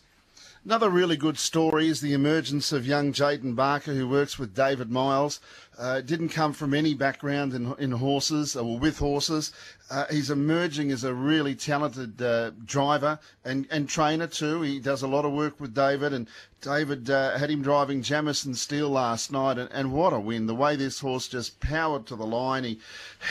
Another 0.65 0.89
really 0.89 1.15
good 1.15 1.37
story 1.37 1.87
is 1.87 2.01
the 2.01 2.11
emergence 2.11 2.73
of 2.73 2.85
young 2.85 3.13
Jaden 3.13 3.55
Barker, 3.55 3.93
who 3.93 4.09
works 4.09 4.37
with 4.37 4.53
David 4.53 4.91
Miles. 4.91 5.39
Uh, 5.77 6.01
didn't 6.01 6.29
come 6.29 6.51
from 6.51 6.73
any 6.73 6.93
background 6.93 7.53
in, 7.53 7.73
in 7.79 7.91
horses 7.91 8.57
or 8.57 8.77
with 8.77 8.99
horses. 8.99 9.53
Uh, 9.89 10.05
he's 10.11 10.29
emerging 10.29 10.91
as 10.91 11.05
a 11.05 11.13
really 11.13 11.55
talented 11.55 12.21
uh, 12.21 12.51
driver 12.65 13.17
and, 13.45 13.65
and 13.71 13.87
trainer 13.87 14.27
too. 14.27 14.61
He 14.61 14.81
does 14.81 15.01
a 15.01 15.07
lot 15.07 15.23
of 15.23 15.31
work 15.31 15.57
with 15.61 15.73
David, 15.73 16.11
and 16.11 16.27
David 16.59 17.09
uh, 17.09 17.37
had 17.37 17.49
him 17.49 17.61
driving 17.61 18.01
Jamison 18.01 18.53
Steel 18.53 18.89
last 18.89 19.31
night, 19.31 19.57
and, 19.57 19.71
and 19.71 19.93
what 19.93 20.11
a 20.11 20.19
win! 20.19 20.45
The 20.45 20.53
way 20.53 20.75
this 20.75 20.99
horse 20.99 21.29
just 21.29 21.61
powered 21.61 22.05
to 22.07 22.17
the 22.17 22.25
line. 22.25 22.65
He 22.65 22.79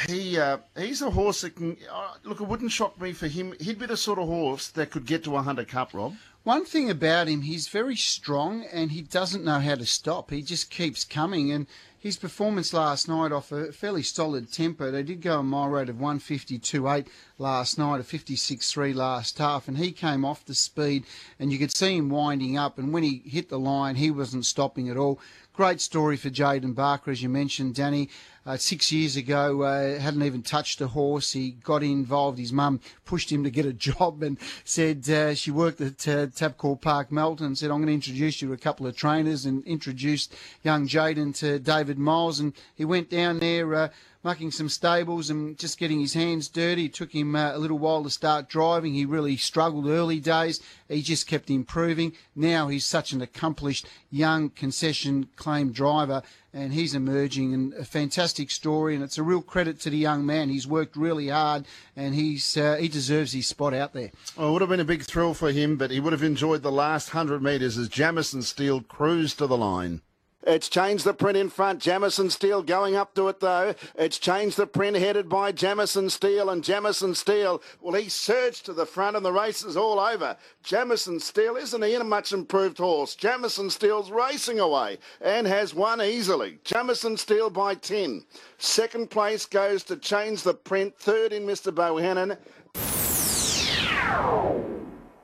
he 0.08 0.38
uh, 0.38 0.58
he's 0.74 1.02
a 1.02 1.10
horse 1.10 1.42
that 1.42 1.56
can 1.56 1.76
uh, 1.92 2.14
look. 2.24 2.40
It 2.40 2.48
wouldn't 2.48 2.72
shock 2.72 2.98
me 2.98 3.12
for 3.12 3.28
him. 3.28 3.52
He'd 3.60 3.78
be 3.78 3.84
the 3.84 3.98
sort 3.98 4.18
of 4.18 4.26
horse 4.26 4.68
that 4.68 4.90
could 4.90 5.04
get 5.04 5.24
to 5.24 5.36
a 5.36 5.42
Hunter 5.42 5.66
Cup, 5.66 5.92
Rob. 5.92 6.14
One 6.48 6.64
thing 6.64 6.88
about 6.88 7.28
him, 7.28 7.42
he's 7.42 7.68
very 7.68 7.94
strong 7.94 8.64
and 8.72 8.90
he 8.90 9.02
doesn't 9.02 9.44
know 9.44 9.58
how 9.58 9.74
to 9.74 9.84
stop. 9.84 10.30
He 10.30 10.40
just 10.40 10.70
keeps 10.70 11.04
coming. 11.04 11.52
And 11.52 11.66
his 11.98 12.16
performance 12.16 12.72
last 12.72 13.06
night 13.06 13.32
off 13.32 13.52
a 13.52 13.70
fairly 13.70 14.02
solid 14.02 14.50
tempo, 14.50 14.90
they 14.90 15.02
did 15.02 15.20
go 15.20 15.40
a 15.40 15.42
mile 15.42 15.68
rate 15.68 15.90
of 15.90 15.96
152.8 15.96 17.06
last 17.36 17.76
night, 17.76 18.00
a 18.00 18.02
56.3 18.02 18.94
last 18.94 19.36
half, 19.36 19.68
and 19.68 19.76
he 19.76 19.92
came 19.92 20.24
off 20.24 20.46
the 20.46 20.54
speed 20.54 21.04
and 21.38 21.52
you 21.52 21.58
could 21.58 21.76
see 21.76 21.98
him 21.98 22.08
winding 22.08 22.56
up. 22.56 22.78
And 22.78 22.94
when 22.94 23.02
he 23.02 23.20
hit 23.26 23.50
the 23.50 23.58
line, 23.58 23.96
he 23.96 24.10
wasn't 24.10 24.46
stopping 24.46 24.88
at 24.88 24.96
all. 24.96 25.20
Great 25.52 25.82
story 25.82 26.16
for 26.16 26.30
Jaden 26.30 26.74
Barker, 26.74 27.10
as 27.10 27.22
you 27.22 27.28
mentioned, 27.28 27.74
Danny. 27.74 28.08
Uh, 28.48 28.56
six 28.56 28.90
years 28.90 29.14
ago, 29.14 29.60
uh, 29.60 29.98
hadn't 29.98 30.22
even 30.22 30.40
touched 30.40 30.80
a 30.80 30.86
horse. 30.86 31.34
He 31.34 31.50
got 31.50 31.82
involved. 31.82 32.38
His 32.38 32.50
mum 32.50 32.80
pushed 33.04 33.30
him 33.30 33.44
to 33.44 33.50
get 33.50 33.66
a 33.66 33.72
job 33.88 34.22
and 34.22 34.38
said 34.64 35.06
uh, 35.10 35.34
she 35.34 35.50
worked 35.50 35.82
at 35.82 36.08
uh, 36.08 36.28
Tabcorp 36.28 36.80
Park, 36.80 37.12
Melton. 37.12 37.54
Said 37.54 37.70
I'm 37.70 37.76
going 37.76 37.88
to 37.88 37.92
introduce 37.92 38.40
you 38.40 38.48
to 38.48 38.54
a 38.54 38.56
couple 38.56 38.86
of 38.86 38.96
trainers 38.96 39.44
and 39.44 39.62
introduced 39.66 40.34
young 40.62 40.88
Jaden 40.88 41.36
to 41.40 41.58
David 41.58 41.98
Miles. 41.98 42.40
And 42.40 42.54
he 42.74 42.86
went 42.86 43.10
down 43.10 43.38
there 43.38 43.74
uh, 43.74 43.88
mucking 44.24 44.50
some 44.50 44.70
stables 44.70 45.28
and 45.28 45.58
just 45.58 45.78
getting 45.78 46.00
his 46.00 46.14
hands 46.14 46.48
dirty. 46.48 46.86
It 46.86 46.94
took 46.94 47.12
him 47.12 47.36
uh, 47.36 47.54
a 47.54 47.58
little 47.58 47.78
while 47.78 48.02
to 48.02 48.10
start 48.10 48.48
driving. 48.48 48.94
He 48.94 49.04
really 49.04 49.36
struggled 49.36 49.86
early 49.86 50.20
days. 50.20 50.60
He 50.88 51.02
just 51.02 51.26
kept 51.26 51.50
improving. 51.50 52.14
Now 52.34 52.68
he's 52.68 52.86
such 52.86 53.12
an 53.12 53.20
accomplished 53.20 53.86
young 54.10 54.48
concession 54.48 55.28
claim 55.36 55.70
driver 55.70 56.22
and 56.52 56.72
he's 56.72 56.94
emerging 56.94 57.52
and 57.52 57.74
a 57.74 57.84
fantastic 57.84 58.50
story 58.50 58.94
and 58.94 59.04
it's 59.04 59.18
a 59.18 59.22
real 59.22 59.42
credit 59.42 59.80
to 59.80 59.90
the 59.90 59.98
young 59.98 60.24
man. 60.24 60.48
He's 60.48 60.66
worked 60.66 60.96
really 60.96 61.28
hard 61.28 61.66
and 61.96 62.14
he's 62.14 62.56
uh, 62.56 62.76
he 62.76 62.88
deserves 62.88 63.32
his 63.32 63.46
spot 63.46 63.74
out 63.74 63.92
there. 63.92 64.10
It 64.38 64.38
would 64.38 64.60
have 64.60 64.70
been 64.70 64.80
a 64.80 64.84
big 64.84 65.02
thrill 65.02 65.34
for 65.34 65.52
him, 65.52 65.76
but 65.76 65.90
he 65.90 66.00
would 66.00 66.12
have 66.12 66.22
enjoyed 66.22 66.62
the 66.62 66.72
last 66.72 67.14
100 67.14 67.42
metres 67.42 67.76
as 67.76 67.88
Jamison 67.88 68.42
steele 68.42 68.80
cruised 68.80 69.38
to 69.38 69.46
the 69.46 69.56
line. 69.56 70.00
It's 70.48 70.70
changed 70.70 71.04
the 71.04 71.12
print 71.12 71.36
in 71.36 71.50
front. 71.50 71.78
Jamison 71.78 72.30
Steel 72.30 72.62
going 72.62 72.96
up 72.96 73.14
to 73.16 73.28
it 73.28 73.38
though. 73.38 73.74
It's 73.96 74.18
changed 74.18 74.56
the 74.56 74.66
print 74.66 74.96
headed 74.96 75.28
by 75.28 75.52
Jamison 75.52 76.08
Steel 76.08 76.48
and 76.48 76.64
Jamison 76.64 77.14
Steel. 77.14 77.60
Well, 77.82 78.00
he 78.00 78.08
surged 78.08 78.64
to 78.64 78.72
the 78.72 78.86
front 78.86 79.14
and 79.14 79.22
the 79.22 79.30
race 79.30 79.62
is 79.62 79.76
all 79.76 80.00
over. 80.00 80.38
Jamison 80.62 81.20
Steel 81.20 81.56
isn't 81.56 81.84
he 81.84 81.94
in 81.94 82.00
a 82.00 82.04
much 82.04 82.32
improved 82.32 82.78
horse? 82.78 83.14
Jamison 83.14 83.68
Steel's 83.68 84.10
racing 84.10 84.58
away 84.58 84.96
and 85.20 85.46
has 85.46 85.74
won 85.74 86.00
easily. 86.00 86.58
Jamison 86.64 87.18
Steel 87.18 87.50
by 87.50 87.74
10. 87.74 88.24
Second 88.56 89.10
place 89.10 89.44
goes 89.44 89.84
to 89.84 89.98
change 89.98 90.44
the 90.44 90.54
print. 90.54 90.96
Third 90.96 91.34
in 91.34 91.42
Mr. 91.42 91.70
Bohannon. 91.70 92.38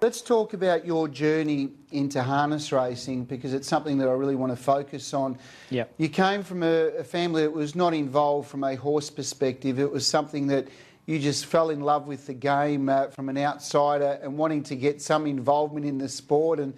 Let's 0.04 0.20
talk 0.20 0.52
about 0.52 0.84
your 0.84 1.08
journey 1.08 1.70
into 1.90 2.22
harness 2.22 2.72
racing 2.72 3.24
because 3.24 3.54
it's 3.54 3.66
something 3.66 3.96
that 3.96 4.06
I 4.06 4.12
really 4.12 4.34
want 4.34 4.52
to 4.52 4.62
focus 4.62 5.14
on. 5.14 5.38
Yep. 5.70 5.94
You 5.96 6.10
came 6.10 6.42
from 6.42 6.62
a, 6.62 6.88
a 6.98 7.04
family 7.04 7.40
that 7.40 7.50
was 7.50 7.74
not 7.74 7.94
involved 7.94 8.50
from 8.50 8.64
a 8.64 8.74
horse 8.74 9.08
perspective. 9.08 9.80
It 9.80 9.90
was 9.90 10.06
something 10.06 10.46
that 10.48 10.68
you 11.06 11.18
just 11.18 11.46
fell 11.46 11.70
in 11.70 11.80
love 11.80 12.06
with 12.06 12.26
the 12.26 12.34
game 12.34 12.90
uh, 12.90 13.06
from 13.06 13.30
an 13.30 13.38
outsider 13.38 14.20
and 14.22 14.36
wanting 14.36 14.62
to 14.64 14.76
get 14.76 15.00
some 15.00 15.26
involvement 15.26 15.86
in 15.86 15.96
the 15.96 16.10
sport. 16.10 16.60
And 16.60 16.74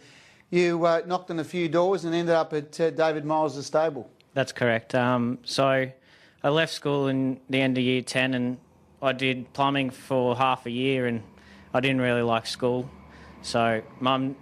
you 0.50 0.86
uh, 0.86 1.02
knocked 1.04 1.32
on 1.32 1.40
a 1.40 1.44
few 1.44 1.68
doors 1.68 2.04
and 2.04 2.14
ended 2.14 2.36
up 2.36 2.52
at 2.52 2.80
uh, 2.80 2.90
David 2.90 3.24
Miles' 3.24 3.66
stable. 3.66 4.08
That's 4.34 4.52
correct. 4.52 4.94
Um, 4.94 5.40
so 5.42 5.90
I 6.44 6.48
left 6.48 6.72
school 6.72 7.08
in 7.08 7.40
the 7.50 7.60
end 7.60 7.76
of 7.76 7.82
year 7.82 8.02
10 8.02 8.34
and 8.34 8.58
I 9.02 9.10
did 9.10 9.52
plumbing 9.52 9.90
for 9.90 10.36
half 10.36 10.64
a 10.64 10.70
year 10.70 11.08
and 11.08 11.24
I 11.74 11.80
didn't 11.80 12.02
really 12.02 12.22
like 12.22 12.46
school. 12.46 12.88
So 13.42 13.82
mum 14.00 14.36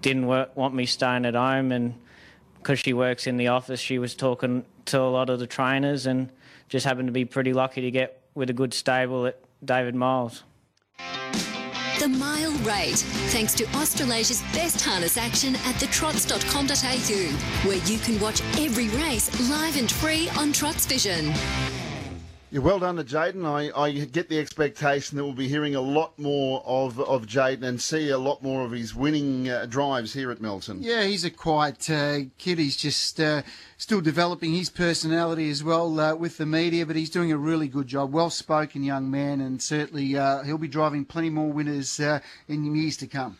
didn't 0.00 0.26
work, 0.26 0.56
want 0.56 0.74
me 0.74 0.86
staying 0.86 1.24
at 1.26 1.34
home, 1.34 1.72
and 1.72 1.94
because 2.58 2.78
she 2.78 2.92
works 2.92 3.26
in 3.26 3.36
the 3.36 3.48
office, 3.48 3.80
she 3.80 3.98
was 3.98 4.14
talking 4.14 4.64
to 4.86 5.00
a 5.00 5.08
lot 5.08 5.30
of 5.30 5.38
the 5.38 5.46
trainers, 5.46 6.06
and 6.06 6.30
just 6.68 6.86
happened 6.86 7.08
to 7.08 7.12
be 7.12 7.24
pretty 7.24 7.52
lucky 7.52 7.80
to 7.82 7.90
get 7.90 8.22
with 8.34 8.50
a 8.50 8.52
good 8.52 8.74
stable 8.74 9.26
at 9.26 9.38
David 9.64 9.94
Miles. 9.94 10.42
The 11.98 12.08
Mile 12.08 12.52
Rate, 12.64 12.98
thanks 13.30 13.54
to 13.54 13.64
Australasia's 13.76 14.42
best 14.52 14.84
harness 14.84 15.16
action 15.16 15.54
at 15.54 15.76
thetrots.com.au, 15.76 17.68
where 17.68 17.78
you 17.86 17.98
can 17.98 18.20
watch 18.20 18.42
every 18.58 18.88
race 18.88 19.30
live 19.48 19.78
and 19.78 19.90
free 19.90 20.28
on 20.36 20.52
Trots 20.52 20.86
Vision. 20.86 21.32
Yeah, 22.54 22.60
well 22.60 22.78
done 22.78 22.94
to 22.94 23.02
Jaden. 23.02 23.44
I, 23.44 23.76
I 23.76 23.90
get 23.90 24.28
the 24.28 24.38
expectation 24.38 25.16
that 25.16 25.24
we'll 25.24 25.32
be 25.32 25.48
hearing 25.48 25.74
a 25.74 25.80
lot 25.80 26.16
more 26.16 26.62
of, 26.64 27.00
of 27.00 27.26
Jaden 27.26 27.64
and 27.64 27.82
see 27.82 28.10
a 28.10 28.18
lot 28.18 28.44
more 28.44 28.64
of 28.64 28.70
his 28.70 28.94
winning 28.94 29.48
uh, 29.48 29.66
drives 29.66 30.12
here 30.12 30.30
at 30.30 30.40
Melton. 30.40 30.80
Yeah, 30.80 31.02
he's 31.02 31.24
a 31.24 31.32
quiet 31.32 31.90
uh, 31.90 32.20
kid. 32.38 32.60
He's 32.60 32.76
just 32.76 33.18
uh, 33.18 33.42
still 33.76 34.00
developing 34.00 34.54
his 34.54 34.70
personality 34.70 35.50
as 35.50 35.64
well 35.64 35.98
uh, 35.98 36.14
with 36.14 36.36
the 36.36 36.46
media, 36.46 36.86
but 36.86 36.94
he's 36.94 37.10
doing 37.10 37.32
a 37.32 37.36
really 37.36 37.66
good 37.66 37.88
job. 37.88 38.12
Well 38.12 38.30
spoken 38.30 38.84
young 38.84 39.10
man, 39.10 39.40
and 39.40 39.60
certainly 39.60 40.16
uh, 40.16 40.44
he'll 40.44 40.56
be 40.56 40.68
driving 40.68 41.04
plenty 41.04 41.30
more 41.30 41.50
winners 41.50 41.98
uh, 41.98 42.20
in 42.46 42.72
years 42.72 42.96
to 42.98 43.08
come. 43.08 43.36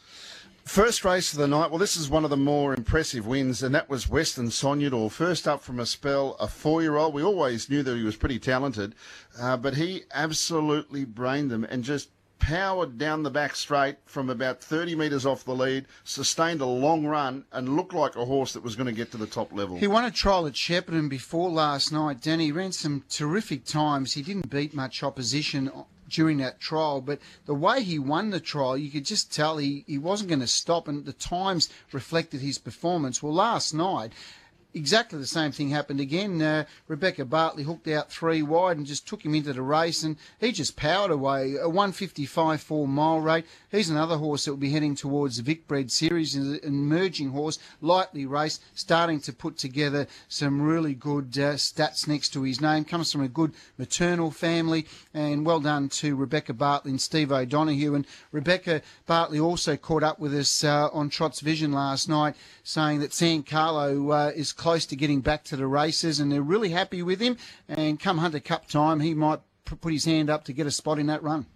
First 0.64 1.04
race 1.04 1.33
of 1.33 1.38
the 1.38 1.47
night. 1.47 1.71
Well, 1.71 1.78
this 1.78 1.97
is 1.97 2.09
one 2.09 2.25
of 2.25 2.30
the 2.30 2.38
more 2.38 2.75
impressive 2.75 3.26
wins, 3.26 3.62
and 3.62 3.75
that 3.75 3.90
was 3.90 4.09
Western 4.09 4.49
Sonyador. 4.49 5.11
First 5.11 5.47
up 5.47 5.62
from 5.62 5.78
a 5.78 5.85
spell, 5.85 6.37
a 6.40 6.49
four-year-old. 6.49 7.12
We 7.12 7.23
always 7.23 7.68
knew 7.68 7.83
that 7.83 7.97
he 7.97 8.02
was 8.02 8.16
pretty 8.16 8.38
talented, 8.38 8.94
uh, 9.38 9.59
but 9.59 9.75
he 9.75 10.04
absolutely 10.12 11.04
brained 11.04 11.50
them 11.50 11.64
and 11.64 11.85
just 11.85 12.09
powered 12.38 12.99
down 12.99 13.23
the 13.23 13.30
back 13.30 13.56
straight 13.56 13.97
from 14.06 14.28
about 14.30 14.61
30 14.61 14.97
metres 14.97 15.26
off 15.26 15.44
the 15.44 15.54
lead, 15.54 15.87
sustained 16.02 16.61
a 16.61 16.66
long 16.66 17.06
run, 17.06 17.44
and 17.52 17.76
looked 17.76 17.94
like 17.94 18.16
a 18.16 18.25
horse 18.25 18.54
that 18.54 18.62
was 18.62 18.75
going 18.75 18.87
to 18.87 18.92
get 18.92 19.11
to 19.12 19.16
the 19.18 19.26
top 19.26 19.52
level. 19.52 19.76
He 19.76 19.87
won 19.87 20.04
a 20.04 20.11
trial 20.11 20.47
at 20.47 20.54
Shepparton 20.54 21.09
before 21.09 21.50
last 21.50 21.92
night. 21.92 22.21
Danny 22.21 22.52
ran 22.52 22.73
some 22.73 23.04
terrific 23.09 23.64
times. 23.64 24.14
He 24.14 24.23
didn't 24.23 24.50
beat 24.50 24.75
much 24.75 25.02
opposition 25.02 25.71
during 26.08 26.38
that 26.38 26.61
trial. 26.61 27.00
But 27.00 27.20
the 27.46 27.54
way 27.54 27.82
he 27.82 27.99
won 27.99 28.30
the 28.30 28.40
trial, 28.40 28.76
you 28.76 28.90
could 28.90 29.04
just 29.04 29.32
tell 29.32 29.58
he, 29.58 29.84
he 29.87 29.99
wasn't 29.99 30.30
going 30.30 30.40
to 30.40 30.46
stop, 30.46 30.88
and 30.88 31.04
the 31.04 31.12
times 31.12 31.68
reflected 31.92 32.40
his 32.40 32.58
performance. 32.58 33.23
Well, 33.23 33.34
last 33.34 33.75
night, 33.75 34.12
exactly 34.74 35.18
the 35.18 35.26
same 35.26 35.52
thing 35.52 35.70
happened 35.70 36.00
again. 36.00 36.42
Uh, 36.42 36.64
Rebecca 36.88 37.24
Bartley 37.24 37.62
hooked 37.62 37.88
out 37.88 38.10
three 38.10 38.42
wide 38.42 38.76
and 38.76 38.86
just 38.86 39.06
took 39.06 39.24
him 39.24 39.34
into 39.34 39.52
the 39.52 39.62
race, 39.62 40.02
and 40.02 40.16
he 40.40 40.52
just 40.52 40.76
powered 40.76 41.10
away. 41.10 41.56
A 41.56 41.68
155 41.68 42.60
four 42.60 42.88
mile 42.88 43.20
rate. 43.20 43.46
He's 43.70 43.90
another 43.90 44.16
horse 44.16 44.44
that 44.44 44.52
will 44.52 44.58
be 44.58 44.70
heading 44.70 44.94
towards 44.94 45.40
the 45.40 45.54
Vicbred 45.54 45.90
Series, 45.90 46.34
an 46.34 46.60
emerging 46.62 47.30
horse, 47.30 47.58
lightly 47.80 48.26
raced, 48.26 48.62
starting 48.74 49.20
to 49.20 49.32
put 49.32 49.56
together 49.56 50.06
some 50.28 50.60
really 50.60 50.94
good 50.94 51.36
uh, 51.38 51.54
stats 51.54 52.06
next 52.08 52.30
to 52.30 52.42
his 52.42 52.60
name. 52.60 52.84
Comes 52.84 53.12
from 53.12 53.22
a 53.22 53.28
good 53.28 53.52
maternal 53.78 54.30
family, 54.30 54.86
and 55.12 55.46
well 55.46 55.60
done 55.60 55.88
to 55.88 56.16
Rebecca 56.16 56.52
Bartley 56.52 56.90
and 56.90 57.00
Steve 57.00 57.32
O'Donoghue. 57.32 57.94
And 57.94 58.06
Rebecca 58.32 58.82
Bartley 59.06 59.40
also 59.40 59.76
caught 59.76 60.02
up 60.02 60.18
with 60.18 60.34
us 60.34 60.64
uh, 60.64 60.88
on 60.92 61.10
Trot's 61.10 61.40
Vision 61.40 61.72
last 61.72 62.08
night, 62.08 62.34
saying 62.64 63.00
that 63.00 63.12
San 63.12 63.42
Carlo 63.42 64.11
uh, 64.11 64.33
is 64.35 64.52
close 64.52 64.87
to 64.87 64.97
getting 64.97 65.21
back 65.21 65.44
to 65.44 65.56
the 65.56 65.66
races, 65.66 66.18
and 66.18 66.33
they're 66.33 66.42
really 66.42 66.71
happy 66.71 67.02
with 67.02 67.21
him. 67.21 67.37
And 67.68 68.00
come 68.00 68.18
Hunter 68.18 68.40
Cup 68.40 68.66
time, 68.66 69.00
he 69.00 69.14
might 69.14 69.40
put 69.64 69.92
his 69.92 70.06
hand 70.06 70.30
up 70.30 70.44
to 70.44 70.52
get 70.52 70.66
a 70.66 70.71
spot 70.71 70.99
in 70.99 71.06
that 71.06 71.23
run. 71.23 71.47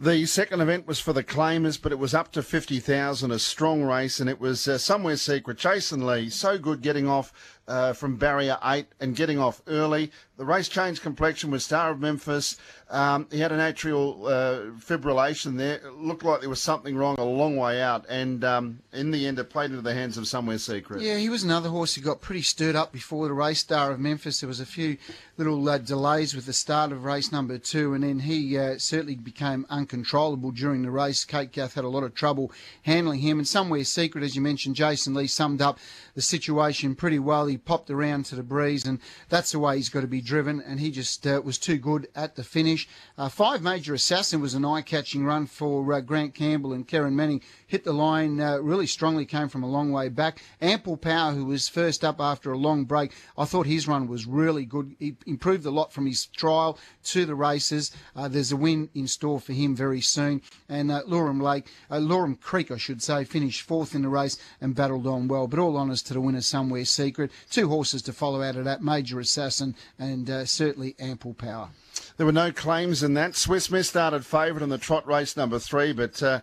The 0.00 0.26
second 0.26 0.60
event 0.60 0.86
was 0.86 1.00
for 1.00 1.12
the 1.12 1.24
claimers, 1.24 1.76
but 1.76 1.90
it 1.90 1.98
was 1.98 2.14
up 2.14 2.30
to 2.32 2.42
50,000, 2.44 3.32
a 3.32 3.38
strong 3.40 3.82
race, 3.82 4.20
and 4.20 4.30
it 4.30 4.40
was 4.40 4.68
uh, 4.68 4.78
somewhere 4.78 5.16
secret. 5.16 5.58
Jason 5.58 6.06
Lee, 6.06 6.30
so 6.30 6.56
good 6.56 6.82
getting 6.82 7.08
off 7.08 7.57
uh, 7.68 7.92
from 7.92 8.16
barrier 8.16 8.58
eight 8.64 8.86
and 8.98 9.14
getting 9.14 9.38
off 9.38 9.62
early. 9.68 10.10
The 10.38 10.44
race 10.44 10.68
changed 10.68 11.02
complexion 11.02 11.50
with 11.50 11.62
Star 11.62 11.90
of 11.90 12.00
Memphis. 12.00 12.56
Um, 12.90 13.26
he 13.30 13.40
had 13.40 13.50
an 13.52 13.58
atrial 13.58 14.24
uh, 14.24 14.70
fibrillation 14.78 15.58
there. 15.58 15.76
It 15.76 15.94
looked 15.94 16.22
like 16.22 16.40
there 16.40 16.48
was 16.48 16.62
something 16.62 16.96
wrong 16.96 17.16
a 17.18 17.24
long 17.24 17.56
way 17.56 17.82
out, 17.82 18.06
and 18.08 18.44
um, 18.44 18.78
in 18.92 19.10
the 19.10 19.26
end, 19.26 19.38
it 19.38 19.50
played 19.50 19.70
into 19.70 19.82
the 19.82 19.92
hands 19.92 20.16
of 20.16 20.28
Somewhere 20.28 20.58
Secret. 20.58 21.02
Yeah, 21.02 21.18
he 21.18 21.28
was 21.28 21.42
another 21.42 21.68
horse 21.68 21.94
who 21.94 22.00
got 22.00 22.20
pretty 22.20 22.42
stirred 22.42 22.76
up 22.76 22.92
before 22.92 23.26
the 23.26 23.34
race. 23.34 23.58
Star 23.58 23.90
of 23.90 24.00
Memphis. 24.00 24.40
There 24.40 24.48
was 24.48 24.60
a 24.60 24.66
few 24.66 24.96
little 25.36 25.68
uh, 25.68 25.78
delays 25.78 26.34
with 26.34 26.46
the 26.46 26.52
start 26.52 26.92
of 26.92 27.04
race 27.04 27.30
number 27.32 27.58
two, 27.58 27.92
and 27.92 28.04
then 28.04 28.20
he 28.20 28.56
uh, 28.56 28.78
certainly 28.78 29.16
became 29.16 29.66
uncontrollable 29.68 30.52
during 30.52 30.82
the 30.82 30.90
race. 30.90 31.24
Kate 31.24 31.50
Gath 31.52 31.74
had 31.74 31.84
a 31.84 31.88
lot 31.88 32.04
of 32.04 32.14
trouble 32.14 32.52
handling 32.82 33.18
him, 33.20 33.38
and 33.38 33.46
Somewhere 33.46 33.84
Secret, 33.84 34.24
as 34.24 34.36
you 34.36 34.40
mentioned, 34.40 34.76
Jason 34.76 35.14
Lee 35.14 35.26
summed 35.26 35.60
up 35.60 35.78
the 36.14 36.22
situation 36.22 36.94
pretty 36.94 37.18
well. 37.18 37.46
He 37.46 37.57
popped 37.64 37.90
around 37.90 38.24
to 38.26 38.36
the 38.36 38.42
breeze, 38.42 38.84
and 38.84 38.98
that's 39.28 39.52
the 39.52 39.58
way 39.58 39.76
he's 39.76 39.88
got 39.88 40.00
to 40.00 40.06
be 40.06 40.20
driven, 40.20 40.60
and 40.60 40.80
he 40.80 40.90
just 40.90 41.26
uh, 41.26 41.40
was 41.44 41.58
too 41.58 41.76
good 41.76 42.08
at 42.14 42.36
the 42.36 42.44
finish. 42.44 42.88
Uh, 43.16 43.28
five 43.28 43.62
Major 43.62 43.94
Assassin 43.94 44.40
was 44.40 44.54
an 44.54 44.64
eye-catching 44.64 45.24
run 45.24 45.46
for 45.46 45.92
uh, 45.92 46.00
Grant 46.00 46.34
Campbell 46.34 46.72
and 46.72 46.86
Karen 46.86 47.16
Manning. 47.16 47.42
Hit 47.66 47.84
the 47.84 47.92
line 47.92 48.40
uh, 48.40 48.58
really 48.58 48.86
strongly, 48.86 49.26
came 49.26 49.48
from 49.48 49.62
a 49.62 49.68
long 49.68 49.92
way 49.92 50.08
back. 50.08 50.42
Ample 50.60 50.96
Power, 50.96 51.32
who 51.32 51.44
was 51.44 51.68
first 51.68 52.04
up 52.04 52.20
after 52.20 52.52
a 52.52 52.58
long 52.58 52.84
break, 52.84 53.12
I 53.36 53.44
thought 53.44 53.66
his 53.66 53.86
run 53.86 54.08
was 54.08 54.26
really 54.26 54.64
good. 54.64 54.96
He 54.98 55.16
improved 55.26 55.66
a 55.66 55.70
lot 55.70 55.92
from 55.92 56.06
his 56.06 56.26
trial 56.26 56.78
to 57.04 57.26
the 57.26 57.34
races. 57.34 57.90
Uh, 58.16 58.28
there's 58.28 58.52
a 58.52 58.56
win 58.56 58.88
in 58.94 59.06
store 59.06 59.40
for 59.40 59.52
him 59.52 59.76
very 59.76 60.00
soon. 60.00 60.42
And 60.68 60.90
uh, 60.90 61.02
Lake, 61.06 61.66
uh, 61.90 61.96
Loram 61.96 62.40
Creek, 62.40 62.70
I 62.70 62.76
should 62.76 63.02
say, 63.02 63.24
finished 63.24 63.62
fourth 63.62 63.94
in 63.94 64.02
the 64.02 64.08
race 64.08 64.38
and 64.60 64.74
battled 64.74 65.06
on 65.06 65.28
well. 65.28 65.46
But 65.46 65.58
all 65.58 65.76
honours 65.76 66.02
to 66.02 66.14
the 66.14 66.20
winner, 66.20 66.40
Somewhere 66.40 66.84
Secret. 66.84 67.30
Two 67.50 67.68
horses 67.68 68.02
to 68.02 68.12
follow 68.12 68.42
out 68.42 68.56
of 68.56 68.64
that, 68.64 68.82
Major 68.82 69.20
Assassin 69.20 69.74
and 69.98 70.28
uh, 70.28 70.44
certainly 70.44 70.94
Ample 70.98 71.34
Power. 71.34 71.70
There 72.16 72.26
were 72.26 72.32
no 72.32 72.52
claims 72.52 73.02
in 73.02 73.14
that. 73.14 73.36
Swiss 73.36 73.70
Miss 73.70 73.88
started 73.88 74.26
favourite 74.26 74.62
in 74.62 74.68
the 74.68 74.78
trot 74.78 75.06
race 75.06 75.36
number 75.36 75.58
three, 75.58 75.92
but 75.92 76.22
uh, 76.22 76.40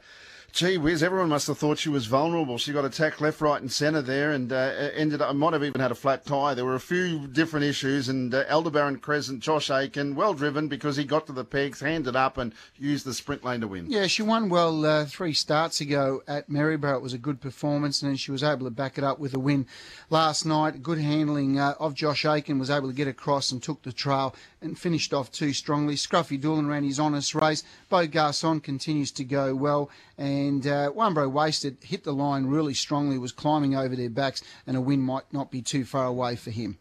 gee 0.56 0.78
whiz, 0.78 1.04
everyone 1.04 1.28
must 1.28 1.48
have 1.48 1.58
thought 1.58 1.78
she 1.78 1.90
was 1.90 2.06
vulnerable. 2.06 2.58
She 2.58 2.72
got 2.72 2.86
attacked 2.86 3.20
left, 3.20 3.42
right, 3.42 3.62
and 3.62 3.70
centre 3.70 4.02
there, 4.02 4.32
and 4.32 4.52
uh, 4.54 4.72
ended 4.96 5.22
up. 5.22 5.36
Might 5.36 5.52
have 5.52 5.66
even 5.66 5.82
had 5.82 5.92
a 5.92 5.96
flat 5.96 6.26
tyre. 6.26 6.56
There 6.56 6.64
were 6.64 6.76
a 6.76 6.80
few 6.80 7.28
different 7.28 7.66
issues, 7.66 8.08
and 8.08 8.34
uh, 8.34 8.46
Aldebaran 8.50 9.00
Crescent, 9.00 9.42
Josh 9.42 9.70
Aiken, 9.70 10.16
well 10.16 10.34
driven 10.34 10.70
because 10.70 10.96
he 10.96 11.04
got 11.04 11.28
to 11.28 11.34
the 11.34 11.44
pegs, 11.44 11.82
handed 11.82 12.16
up, 12.16 12.38
and 12.38 12.54
used 12.78 13.06
the 13.06 13.14
sprint 13.14 13.44
lane 13.44 13.62
to 13.62 13.68
win. 13.68 13.92
Yeah, 13.92 14.08
she 14.08 14.22
won 14.22 14.48
well 14.48 14.86
uh, 14.86 15.06
three 15.06 15.34
starts 15.34 15.82
ago 15.82 16.24
at 16.26 16.50
Maryborough. 16.50 16.96
It 16.96 17.04
was 17.04 17.14
a 17.14 17.18
good 17.18 17.42
performance, 17.42 18.02
and 18.02 18.10
then 18.10 18.16
she 18.16 18.32
was 18.32 18.42
able 18.42 18.66
to 18.66 18.72
back 18.72 18.98
it 18.98 19.04
up 19.04 19.20
with 19.20 19.34
a 19.34 19.40
win 19.40 19.68
last 20.10 20.46
night. 20.46 20.82
Good 20.82 21.00
handling 21.00 21.60
uh, 21.60 21.76
of 21.82 21.96
Josh 21.96 22.26
Aiken 22.26 22.60
was 22.60 22.70
able 22.70 22.88
to 22.88 22.96
get 22.96 23.10
across 23.10 23.52
and 23.52 23.62
took 23.62 23.84
the 23.84 23.92
trail 23.92 24.34
and 24.66 24.78
finished 24.78 25.14
off 25.14 25.32
too 25.32 25.54
strongly. 25.54 25.96
Scruffy 25.96 26.40
Doolan 26.40 26.68
ran 26.68 26.84
his 26.84 27.00
honest 27.00 27.34
race. 27.34 27.64
Beau 27.90 28.08
Garçon 28.08 28.62
continues 28.62 29.12
to 29.12 29.24
go 29.24 29.56
well, 29.56 29.90
and 30.18 30.68
uh, 30.68 30.92
Wambro 30.92 31.32
Wasted 31.32 31.78
hit 31.82 32.04
the 32.04 32.14
line 32.14 32.48
really 32.48 32.74
strongly, 32.74 33.18
was 33.18 33.32
climbing 33.32 33.76
over 33.76 33.96
their 33.96 34.10
backs, 34.10 34.44
and 34.68 34.76
a 34.76 34.82
win 34.82 35.02
might 35.02 35.32
not 35.32 35.52
be 35.52 35.62
too 35.62 35.86
far 35.86 36.06
away 36.06 36.36
for 36.36 36.52
him. 36.52 36.78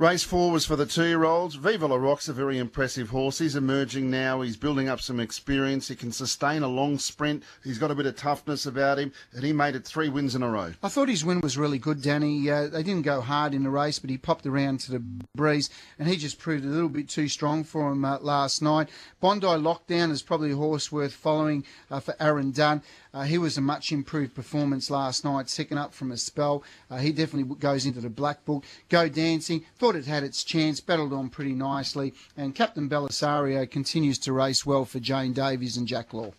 Race 0.00 0.22
four 0.22 0.50
was 0.50 0.64
for 0.64 0.76
the 0.76 0.86
two-year-olds. 0.86 1.56
Viva 1.56 1.86
La 1.86 1.96
Rock's 1.96 2.26
a 2.26 2.32
very 2.32 2.56
impressive 2.56 3.10
horse. 3.10 3.38
He's 3.38 3.54
emerging 3.54 4.10
now. 4.10 4.40
He's 4.40 4.56
building 4.56 4.88
up 4.88 5.02
some 5.02 5.20
experience. 5.20 5.88
He 5.88 5.94
can 5.94 6.10
sustain 6.10 6.62
a 6.62 6.68
long 6.68 6.98
sprint. 6.98 7.42
He's 7.62 7.76
got 7.76 7.90
a 7.90 7.94
bit 7.94 8.06
of 8.06 8.16
toughness 8.16 8.64
about 8.64 8.98
him, 8.98 9.12
and 9.34 9.44
he 9.44 9.52
made 9.52 9.76
it 9.76 9.84
three 9.84 10.08
wins 10.08 10.34
in 10.34 10.42
a 10.42 10.48
row. 10.48 10.72
I 10.82 10.88
thought 10.88 11.10
his 11.10 11.22
win 11.22 11.42
was 11.42 11.58
really 11.58 11.78
good, 11.78 12.00
Danny. 12.00 12.48
Uh, 12.48 12.68
they 12.68 12.82
didn't 12.82 13.02
go 13.02 13.20
hard 13.20 13.52
in 13.52 13.62
the 13.62 13.68
race, 13.68 13.98
but 13.98 14.08
he 14.08 14.16
popped 14.16 14.46
around 14.46 14.80
to 14.80 14.92
the 14.92 15.00
breeze, 15.36 15.68
and 15.98 16.08
he 16.08 16.16
just 16.16 16.38
proved 16.38 16.64
a 16.64 16.68
little 16.68 16.88
bit 16.88 17.10
too 17.10 17.28
strong 17.28 17.62
for 17.62 17.92
him 17.92 18.02
uh, 18.02 18.16
last 18.20 18.62
night. 18.62 18.88
Bondi 19.20 19.48
Lockdown 19.48 20.10
is 20.12 20.22
probably 20.22 20.52
a 20.52 20.56
horse 20.56 20.90
worth 20.90 21.12
following 21.12 21.62
uh, 21.90 22.00
for 22.00 22.16
Aaron 22.18 22.52
Dunn. 22.52 22.82
Uh, 23.12 23.22
he 23.22 23.38
was 23.38 23.58
a 23.58 23.60
much 23.60 23.92
improved 23.92 24.34
performance 24.34 24.90
last 24.90 25.24
night, 25.24 25.48
second 25.48 25.78
up 25.78 25.92
from 25.92 26.12
a 26.12 26.16
spell. 26.16 26.62
Uh, 26.90 26.98
he 26.98 27.12
definitely 27.12 27.54
goes 27.56 27.86
into 27.86 28.00
the 28.00 28.08
black 28.08 28.44
book. 28.44 28.64
Go 28.88 29.08
Dancing, 29.08 29.64
thought 29.78 29.96
it 29.96 30.06
had 30.06 30.22
its 30.22 30.44
chance, 30.44 30.80
battled 30.80 31.12
on 31.12 31.28
pretty 31.28 31.54
nicely. 31.54 32.14
And 32.36 32.54
Captain 32.54 32.88
Belisario 32.88 33.68
continues 33.70 34.18
to 34.20 34.32
race 34.32 34.64
well 34.64 34.84
for 34.84 35.00
Jane 35.00 35.32
Davies 35.32 35.76
and 35.76 35.88
Jack 35.88 36.12
Law. 36.14 36.32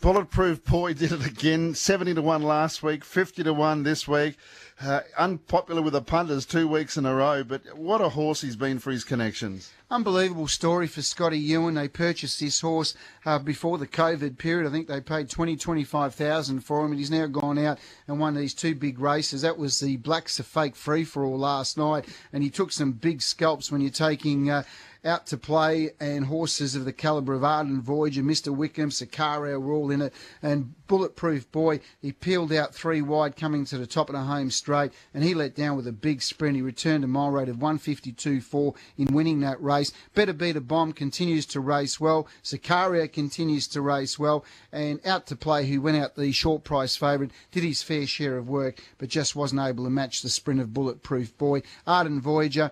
Bulletproof 0.00 0.64
Boy 0.64 0.94
did 0.94 1.12
it 1.12 1.26
again. 1.26 1.74
70 1.74 2.14
to 2.14 2.22
1 2.22 2.42
last 2.42 2.82
week, 2.82 3.04
50 3.04 3.44
to 3.44 3.52
1 3.52 3.82
this 3.82 4.06
week. 4.06 4.36
Uh, 4.78 5.00
unpopular 5.16 5.80
with 5.80 5.94
the 5.94 6.02
punters 6.02 6.44
two 6.44 6.68
weeks 6.68 6.98
in 6.98 7.06
a 7.06 7.14
row, 7.14 7.42
but 7.42 7.62
what 7.78 8.02
a 8.02 8.10
horse 8.10 8.42
he's 8.42 8.56
been 8.56 8.78
for 8.78 8.90
his 8.90 9.04
connections. 9.04 9.72
Unbelievable 9.90 10.48
story 10.48 10.86
for 10.86 11.00
Scotty 11.00 11.38
Ewan. 11.38 11.74
They 11.74 11.88
purchased 11.88 12.40
this 12.40 12.60
horse 12.60 12.94
uh, 13.24 13.38
before 13.38 13.78
the 13.78 13.86
COVID 13.86 14.36
period. 14.36 14.68
I 14.68 14.70
think 14.70 14.86
they 14.86 15.00
paid 15.00 15.30
20, 15.30 15.56
25,000 15.56 16.60
for 16.60 16.84
him, 16.84 16.90
and 16.90 16.98
he's 16.98 17.10
now 17.10 17.26
gone 17.26 17.56
out 17.56 17.78
and 18.06 18.20
won 18.20 18.34
these 18.34 18.52
two 18.52 18.74
big 18.74 18.98
races. 18.98 19.40
That 19.40 19.56
was 19.56 19.80
the 19.80 19.96
Blacks 19.96 20.38
Fake 20.40 20.76
Free 20.76 21.04
for 21.04 21.24
All 21.24 21.38
last 21.38 21.78
night, 21.78 22.04
and 22.34 22.42
he 22.42 22.50
took 22.50 22.70
some 22.70 22.92
big 22.92 23.22
scalps 23.22 23.72
when 23.72 23.80
you're 23.80 23.90
taking. 23.90 24.50
Uh, 24.50 24.64
out 25.06 25.26
to 25.28 25.36
play, 25.36 25.90
and 26.00 26.26
horses 26.26 26.74
of 26.74 26.84
the 26.84 26.92
calibre 26.92 27.36
of 27.36 27.44
Ardent 27.44 27.82
Voyager, 27.82 28.22
Mr. 28.22 28.54
Wickham, 28.54 28.90
Sicario 28.90 29.60
were 29.60 29.72
all 29.72 29.90
in 29.90 30.02
it, 30.02 30.12
and 30.42 30.74
Bulletproof 30.86 31.50
Boy, 31.52 31.80
he 32.00 32.12
peeled 32.12 32.52
out 32.52 32.74
three 32.74 33.00
wide 33.00 33.36
coming 33.36 33.64
to 33.66 33.78
the 33.78 33.86
top 33.86 34.08
of 34.08 34.14
the 34.14 34.22
home 34.22 34.50
straight, 34.50 34.92
and 35.14 35.24
he 35.24 35.34
let 35.34 35.54
down 35.54 35.76
with 35.76 35.86
a 35.86 35.92
big 35.92 36.22
sprint. 36.22 36.56
He 36.56 36.62
returned 36.62 37.04
a 37.04 37.08
mile 37.08 37.30
rate 37.30 37.48
of 37.48 37.56
152.4 37.56 38.74
in 38.98 39.14
winning 39.14 39.40
that 39.40 39.62
race. 39.62 39.92
Better 40.14 40.32
Beat 40.32 40.56
a 40.56 40.60
Bomb 40.60 40.92
continues 40.92 41.46
to 41.46 41.60
race 41.60 42.00
well. 42.00 42.28
Sicario 42.42 43.10
continues 43.10 43.66
to 43.68 43.80
race 43.80 44.18
well, 44.18 44.44
and 44.72 45.04
out 45.06 45.26
to 45.28 45.36
play, 45.36 45.66
who 45.66 45.80
went 45.80 45.96
out 45.96 46.16
the 46.16 46.32
short 46.32 46.64
price 46.64 46.96
favourite, 46.96 47.32
did 47.50 47.64
his 47.64 47.82
fair 47.82 48.06
share 48.06 48.36
of 48.36 48.48
work, 48.48 48.82
but 48.98 49.08
just 49.08 49.36
wasn't 49.36 49.60
able 49.60 49.84
to 49.84 49.90
match 49.90 50.22
the 50.22 50.28
sprint 50.28 50.60
of 50.60 50.74
Bulletproof 50.74 51.36
Boy. 51.38 51.62
Ardent 51.86 52.22
Voyager, 52.22 52.70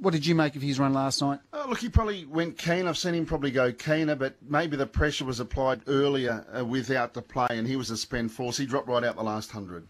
what 0.00 0.12
did 0.12 0.26
you 0.26 0.34
make 0.34 0.56
of 0.56 0.62
his 0.62 0.78
run 0.78 0.94
last 0.94 1.20
night? 1.20 1.40
Oh, 1.52 1.66
look, 1.68 1.78
he 1.78 1.88
probably 1.88 2.24
went 2.24 2.58
keen. 2.58 2.86
I've 2.86 2.98
seen 2.98 3.14
him 3.14 3.26
probably 3.26 3.50
go 3.50 3.72
keener, 3.72 4.16
but 4.16 4.34
maybe 4.42 4.76
the 4.76 4.86
pressure 4.86 5.24
was 5.24 5.40
applied 5.40 5.82
earlier 5.86 6.44
uh, 6.58 6.64
without 6.64 7.14
the 7.14 7.22
play, 7.22 7.48
and 7.50 7.68
he 7.68 7.76
was 7.76 7.90
a 7.90 7.96
spend 7.96 8.32
force. 8.32 8.56
He 8.56 8.66
dropped 8.66 8.88
right 8.88 9.04
out 9.04 9.16
the 9.16 9.22
last 9.22 9.50
hundred. 9.50 9.86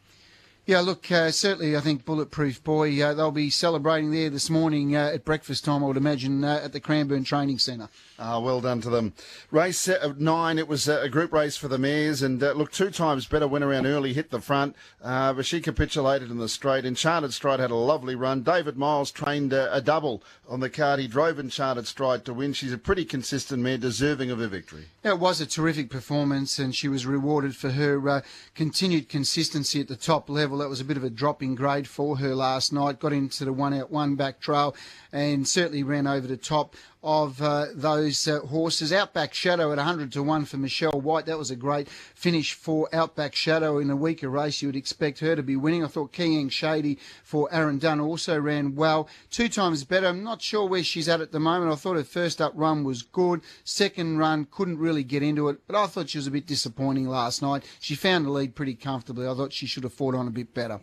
Yeah, 0.66 0.80
look, 0.80 1.10
uh, 1.10 1.32
certainly 1.32 1.76
I 1.76 1.80
think 1.80 2.04
Bulletproof 2.04 2.62
Boy, 2.62 3.02
uh, 3.02 3.14
they'll 3.14 3.32
be 3.32 3.50
celebrating 3.50 4.12
there 4.12 4.30
this 4.30 4.48
morning 4.48 4.94
uh, 4.94 5.10
at 5.12 5.24
breakfast 5.24 5.64
time, 5.64 5.82
I 5.82 5.86
would 5.88 5.96
imagine, 5.96 6.44
uh, 6.44 6.60
at 6.62 6.72
the 6.72 6.78
Cranbourne 6.78 7.24
Training 7.24 7.58
Centre. 7.58 7.88
Ah, 8.20 8.38
well 8.38 8.60
done 8.60 8.80
to 8.82 8.90
them. 8.90 9.14
Race 9.50 9.88
nine, 10.18 10.58
it 10.58 10.68
was 10.68 10.86
a 10.86 11.08
group 11.08 11.32
race 11.32 11.56
for 11.56 11.66
the 11.66 11.78
mares, 11.78 12.22
and 12.22 12.40
uh, 12.42 12.52
look, 12.52 12.70
two 12.70 12.90
times 12.90 13.26
better 13.26 13.48
went 13.48 13.64
around 13.64 13.86
early, 13.86 14.12
hit 14.12 14.30
the 14.30 14.40
front, 14.40 14.76
uh, 15.02 15.32
but 15.32 15.46
she 15.46 15.60
capitulated 15.60 16.30
in 16.30 16.36
the 16.36 16.48
straight. 16.48 16.84
Enchanted 16.84 17.32
Stride 17.32 17.58
had 17.58 17.70
a 17.70 17.74
lovely 17.74 18.14
run. 18.14 18.42
David 18.42 18.76
Miles 18.76 19.10
trained 19.10 19.54
uh, 19.54 19.70
a 19.72 19.80
double 19.80 20.22
on 20.46 20.60
the 20.60 20.70
card. 20.70 21.00
He 21.00 21.08
drove 21.08 21.40
Enchanted 21.40 21.86
Stride 21.86 22.26
to 22.26 22.34
win. 22.34 22.52
She's 22.52 22.72
a 22.72 22.78
pretty 22.78 23.06
consistent 23.06 23.62
mare, 23.62 23.78
deserving 23.78 24.30
of 24.30 24.40
a 24.40 24.46
victory. 24.46 24.84
Yeah, 25.02 25.12
it 25.12 25.18
was 25.20 25.40
a 25.40 25.46
terrific 25.46 25.88
performance, 25.88 26.58
and 26.58 26.74
she 26.76 26.86
was 26.86 27.06
rewarded 27.06 27.56
for 27.56 27.70
her 27.70 28.06
uh, 28.08 28.20
continued 28.54 29.08
consistency 29.08 29.80
at 29.80 29.88
the 29.88 29.96
top 29.96 30.28
level. 30.28 30.49
That 30.58 30.68
was 30.68 30.80
a 30.80 30.84
bit 30.84 30.96
of 30.96 31.04
a 31.04 31.10
drop 31.10 31.42
in 31.42 31.54
grade 31.54 31.88
for 31.88 32.18
her 32.18 32.34
last 32.34 32.72
night. 32.72 32.98
Got 32.98 33.12
into 33.12 33.44
the 33.44 33.52
one 33.52 33.72
out, 33.72 33.90
one 33.90 34.16
back 34.16 34.40
trail, 34.40 34.74
and 35.12 35.46
certainly 35.46 35.82
ran 35.82 36.06
over 36.06 36.26
the 36.26 36.36
top 36.36 36.76
of 37.02 37.40
uh, 37.40 37.66
those 37.74 38.28
uh, 38.28 38.40
horses. 38.40 38.92
Outback 38.92 39.32
Shadow 39.32 39.72
at 39.72 39.78
100 39.78 40.12
to 40.12 40.22
1 40.22 40.44
for 40.44 40.58
Michelle 40.58 41.00
White. 41.00 41.26
That 41.26 41.38
was 41.38 41.50
a 41.50 41.56
great 41.56 41.88
finish 41.88 42.52
for 42.52 42.88
Outback 42.92 43.34
Shadow 43.34 43.78
in 43.78 43.90
a 43.90 43.96
weaker 43.96 44.28
race. 44.28 44.60
You 44.60 44.68
would 44.68 44.76
expect 44.76 45.20
her 45.20 45.34
to 45.34 45.42
be 45.42 45.56
winning. 45.56 45.82
I 45.82 45.88
thought 45.88 46.12
Kiang 46.12 46.50
Shady 46.50 46.98
for 47.22 47.48
Aaron 47.52 47.78
Dunn 47.78 48.00
also 48.00 48.38
ran 48.38 48.74
well. 48.74 49.08
Two 49.30 49.48
times 49.48 49.84
better. 49.84 50.08
I'm 50.08 50.22
not 50.22 50.42
sure 50.42 50.66
where 50.68 50.84
she's 50.84 51.08
at 51.08 51.20
at 51.20 51.32
the 51.32 51.40
moment. 51.40 51.72
I 51.72 51.76
thought 51.76 51.96
her 51.96 52.04
first 52.04 52.40
up 52.40 52.52
run 52.54 52.84
was 52.84 53.02
good. 53.02 53.40
Second 53.64 54.18
run 54.18 54.46
couldn't 54.50 54.78
really 54.78 55.04
get 55.04 55.22
into 55.22 55.48
it, 55.48 55.58
but 55.66 55.76
I 55.76 55.86
thought 55.86 56.10
she 56.10 56.18
was 56.18 56.26
a 56.26 56.32
bit 56.32 56.46
disappointing 56.46 57.08
last 57.08 57.40
night. 57.40 57.64
She 57.80 57.94
found 57.94 58.26
the 58.26 58.30
lead 58.30 58.54
pretty 58.54 58.74
comfortably. 58.74 59.26
I 59.26 59.34
thought 59.34 59.52
she 59.52 59.66
should 59.66 59.84
have 59.84 59.94
fought 59.94 60.14
on 60.14 60.28
a 60.28 60.30
bit 60.30 60.52
better. 60.52 60.80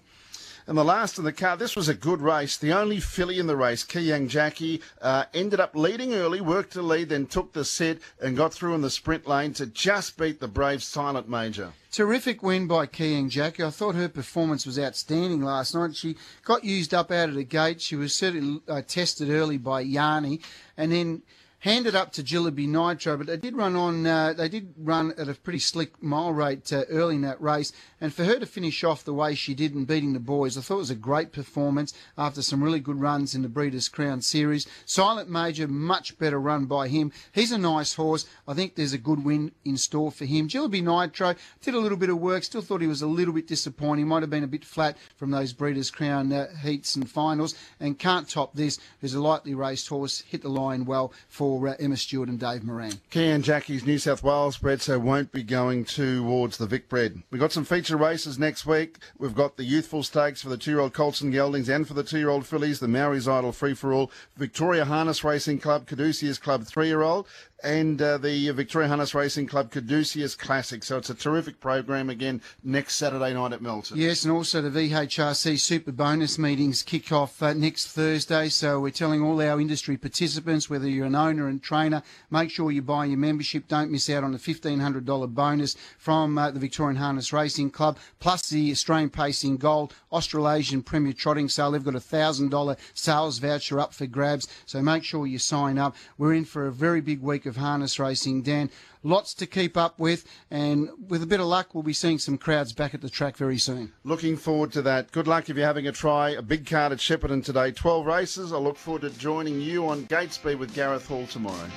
And 0.68 0.78
the 0.78 0.84
last 0.84 1.18
in 1.18 1.24
the 1.24 1.32
car, 1.32 1.56
this 1.56 1.78
was 1.78 1.88
a 1.88 1.94
good 1.94 2.22
race. 2.22 2.58
The 2.58 2.74
only 2.74 3.00
filly 3.00 3.40
in 3.40 3.48
the 3.48 3.56
race, 3.56 3.86
Kiyang 3.86 4.28
Jackie, 4.28 4.82
uh, 5.02 5.24
ended 5.34 5.62
up 5.62 5.78
leading 5.78 6.14
early, 6.14 6.42
worked 6.42 6.74
to 6.74 6.82
lead, 6.82 7.08
then 7.08 7.26
took 7.26 7.54
the 7.54 7.64
set 7.64 8.00
and 8.22 8.36
got 8.36 8.54
through 8.54 8.76
in 8.76 8.82
the 8.82 8.90
sprint 8.90 9.26
lane 9.26 9.54
to 9.54 9.66
just 9.66 10.18
beat 10.18 10.42
the 10.42 10.48
brave 10.50 10.84
Silent 10.84 11.30
Major. 11.30 11.72
Terrific 11.94 12.44
win 12.44 12.68
by 12.68 12.86
Kiyang 12.86 13.30
Jackie. 13.30 13.64
I 13.64 13.70
thought 13.70 13.96
her 13.96 14.10
performance 14.10 14.66
was 14.66 14.78
outstanding 14.78 15.42
last 15.42 15.74
night. 15.74 15.96
She 15.96 16.18
got 16.44 16.66
used 16.66 16.94
up 16.94 17.12
out 17.12 17.30
of 17.30 17.36
the 17.36 17.46
gate. 17.46 17.80
She 17.80 17.96
was 17.96 18.14
certainly 18.14 18.62
uh, 18.68 18.82
tested 18.86 19.30
early 19.30 19.58
by 19.58 19.82
Yanni, 19.82 20.42
and 20.76 20.92
then 20.92 21.22
handed 21.60 21.96
up 21.96 22.12
to 22.14 22.24
Jilliby 22.24 22.68
Nitro, 22.68 23.18
but 23.18 23.28
they 23.28 23.38
did 23.38 23.56
run 23.56 23.76
on. 23.76 24.06
Uh, 24.06 24.34
they 24.34 24.50
did 24.50 24.74
run 24.78 25.14
at 25.18 25.28
a 25.28 25.34
pretty 25.34 25.60
slick 25.60 26.02
mile 26.02 26.32
rate 26.32 26.72
uh, 26.72 26.84
early 26.90 27.16
in 27.16 27.22
that 27.22 27.42
race, 27.42 27.72
And 28.00 28.14
for 28.14 28.26
her 28.26 28.40
to 28.40 28.46
finish 28.46 28.84
off 28.84 29.04
the 29.04 29.14
way 29.14 29.34
she 29.34 29.54
did 29.54 29.74
in 29.74 29.86
beating 29.86 30.14
the 30.14 30.20
boys, 30.20 30.58
I 30.58 30.62
thought 30.62 30.76
it 30.76 30.78
was 30.78 30.90
a 30.92 30.96
great 30.96 31.32
performance 31.32 31.94
after 32.18 32.42
some 32.42 32.64
really 32.64 32.80
good 32.80 33.02
runs 33.02 33.34
in 33.34 33.42
the 33.42 33.50
Breeders' 33.50 33.90
Crown 33.90 34.22
Series. 34.22 34.68
Silent 34.86 35.30
Major, 35.30 35.68
much 35.68 36.18
better 36.20 36.40
run 36.40 36.66
by 36.66 36.88
him. 36.88 37.12
He's 37.32 37.52
a 37.52 37.58
nice 37.58 37.96
horse. 37.96 38.28
I 38.48 38.54
think 38.54 38.76
there's 38.76 38.94
a 38.94 39.00
good 39.00 39.26
win 39.26 39.52
in 39.66 39.78
store 39.78 40.12
for 40.12 40.26
him. 40.26 40.48
Jilliby 40.48 40.84
Nitro 40.84 41.36
did 41.62 41.74
a 41.74 41.80
little 41.80 41.98
bit 41.98 42.10
of 42.10 42.20
work. 42.20 42.44
Still 42.44 42.62
thought 42.62 42.82
he 42.82 42.88
was 42.88 43.02
a 43.02 43.08
little 43.08 43.34
bit 43.34 43.48
disappointing. 43.48 44.08
Might 44.08 44.24
have 44.24 44.30
been 44.30 44.44
a 44.44 44.48
bit 44.48 44.64
flat 44.64 44.98
from 45.16 45.32
those 45.32 45.54
Breeders' 45.54 45.90
Crown 45.90 46.32
uh, 46.32 46.56
heats 46.58 46.96
and 46.96 47.10
finals. 47.10 47.56
And 47.80 47.98
can't 47.98 48.30
top 48.30 48.54
this. 48.54 48.80
There's 49.02 49.16
a 49.16 49.22
lightly 49.22 49.56
raced 49.56 49.88
horse. 49.88 50.22
Hit 50.22 50.44
the 50.44 50.50
line 50.50 50.86
well 50.86 51.14
for 51.30 51.68
uh, 51.68 51.76
Emma 51.80 51.98
Stewart 51.98 52.30
and 52.30 52.40
Dave 52.40 52.64
Moran. 52.64 52.94
Kian 53.12 53.42
Jackie's 53.42 53.86
New 53.86 53.98
South 53.98 54.22
Wales 54.22 54.58
bred, 54.58 54.82
so 54.82 55.00
won't 55.00 55.32
be 55.32 55.44
going 55.44 55.86
towards 55.86 56.58
the 56.58 56.68
Vic 56.68 56.90
bred. 56.90 57.24
We've 57.32 57.42
got 57.42 57.52
some 57.52 57.66
races 57.96 58.38
next 58.38 58.66
week. 58.66 58.98
We've 59.18 59.34
got 59.34 59.56
the 59.56 59.64
youthful 59.64 60.04
stakes 60.04 60.42
for 60.42 60.50
the 60.50 60.58
two-year-old 60.58 60.94
Colts 60.94 61.22
and 61.22 61.34
Geldings 61.34 61.70
and 61.70 61.88
for 61.88 61.94
the 61.94 62.04
two-year-old 62.04 62.46
fillies, 62.46 62.80
the 62.80 62.88
Maori's 62.88 63.28
Idol 63.28 63.54
free-for-all, 63.54 64.12
Victoria 64.36 64.84
Harness 64.84 65.24
Racing 65.24 65.60
Club, 65.60 65.88
Caduceus 65.88 66.38
Club 66.38 66.66
three-year-old, 66.66 67.28
and 67.64 68.02
uh, 68.02 68.18
the 68.20 68.52
Victoria 68.52 68.88
Harness 68.88 69.16
Racing 69.16 69.48
Club 69.48 69.72
Caduceus 69.72 70.36
Classic. 70.36 70.84
So 70.84 70.98
it's 70.98 71.10
a 71.10 71.16
terrific 71.16 71.60
program 71.60 72.10
again 72.10 72.42
next 72.64 72.96
Saturday 72.96 73.34
night 73.34 73.54
at 73.54 73.62
Melton. 73.62 73.98
Yes, 73.98 74.24
and 74.24 74.32
also 74.32 74.62
the 74.62 74.70
VHRC 74.70 75.60
Super 75.60 75.92
Bonus 75.92 76.38
meetings 76.38 76.84
kick 76.84 77.12
off 77.12 77.42
uh, 77.42 77.54
next 77.54 77.88
Thursday. 77.88 78.50
So 78.50 78.80
we're 78.80 78.92
telling 78.92 79.24
all 79.24 79.42
our 79.42 79.60
industry 79.60 79.98
participants, 79.98 80.70
whether 80.70 80.88
you're 80.88 81.08
an 81.08 81.16
owner 81.16 81.48
and 81.48 81.62
trainer, 81.62 82.04
make 82.30 82.52
sure 82.52 82.72
you 82.72 82.84
buy 82.84 83.06
your 83.06 83.18
membership. 83.18 83.68
Don't 83.68 83.92
miss 83.92 84.10
out 84.10 84.24
on 84.24 84.32
the 84.32 84.38
$1,500 84.38 85.34
bonus 85.34 85.76
from 85.98 86.38
uh, 86.38 86.52
the 86.52 86.60
Victorian 86.60 86.98
Harness 86.98 87.34
Racing 87.34 87.72
Club, 87.72 87.98
plus 88.20 88.50
the 88.50 88.72
Australian 88.72 89.10
Pacing 89.10 89.58
Gold 89.58 89.96
Australasian 90.12 90.84
Premier 90.84 91.14
Trotting 91.14 91.50
Sale. 91.50 91.72
They've 91.72 91.84
got 91.84 91.96
a 91.96 92.00
$1,000 92.00 92.78
sales 92.94 93.40
voucher 93.40 93.80
up 93.80 93.94
for 93.94 94.06
grabs. 94.06 94.48
So 94.68 94.82
make 94.82 95.04
sure 95.04 95.26
you 95.26 95.40
sign 95.40 95.80
up. 95.80 95.96
We're 96.20 96.36
in 96.36 96.46
for 96.46 96.68
a 96.68 96.72
very 96.72 97.02
big 97.02 97.22
week 97.22 97.47
of 97.48 97.58
harness 97.58 98.00
racing, 98.00 98.44
Dan. 98.44 98.70
Lots 99.04 99.34
to 99.36 99.46
keep 99.46 99.78
up 99.78 100.00
with, 100.00 100.26
and 100.52 100.90
with 101.08 101.24
a 101.24 101.26
bit 101.26 101.40
of 101.40 101.46
luck, 101.46 101.74
we'll 101.74 101.84
be 101.84 101.94
seeing 101.94 102.20
some 102.20 102.38
crowds 102.38 102.74
back 102.74 102.94
at 102.94 103.02
the 103.02 103.10
track 103.10 103.38
very 103.38 103.58
soon. 103.58 103.94
Looking 104.04 104.38
forward 104.38 104.72
to 104.74 104.82
that. 104.84 105.12
Good 105.12 105.28
luck 105.28 105.50
if 105.50 105.58
you're 105.58 105.66
having 105.66 105.88
a 105.88 105.92
try. 105.92 106.32
A 106.32 106.42
big 106.42 106.66
card 106.66 106.92
at 106.92 107.00
Shepparton 107.00 107.44
today. 107.44 107.72
12 107.72 108.06
races. 108.06 108.54
I 108.54 108.58
look 108.58 108.78
forward 108.78 109.04
to 109.04 109.10
joining 109.12 109.62
you 109.62 109.88
on 109.88 110.06
Gatesby 110.08 110.58
with 110.58 110.74
Gareth 110.74 111.08
Hall 111.08 111.26
tomorrow. 111.28 111.70